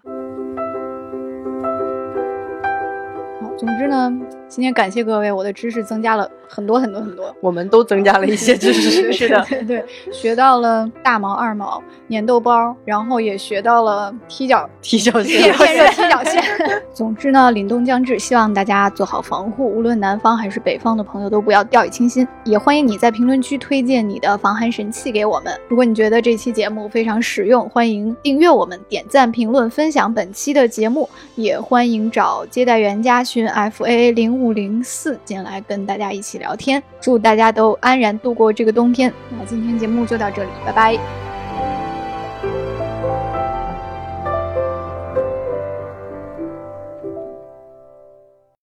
[3.41, 4.11] 好，总之呢。
[4.51, 9.09] 今天感谢各位，我的知识增加了很多很多很多，我们都增加了一些知识。
[9.13, 16.43] 是的，对对，学到了大毛、二毛、粘豆包，然后也学到了踢脚、踢脚线、电热踢脚线。
[16.93, 22.27] 总之呢，凛冬将至，希望大家做好防护，无论南方还是北方的朋友都不要掉以轻心。
[22.43, 25.57] 也欢迎你在评论区推荐你的防寒神器给我们。
[25.69, 34.40] 如果你觉得这期节目非常实用，欢迎订阅我们、点赞、评论、分享本期的节目，也欢迎找接待员加群 f a 零。
[34.41, 39.13] 五零四进来跟大家一起聊天，祝大家都安然度过这个冬天。
[39.37, 41.30] 那今天节目就到这里，拜拜。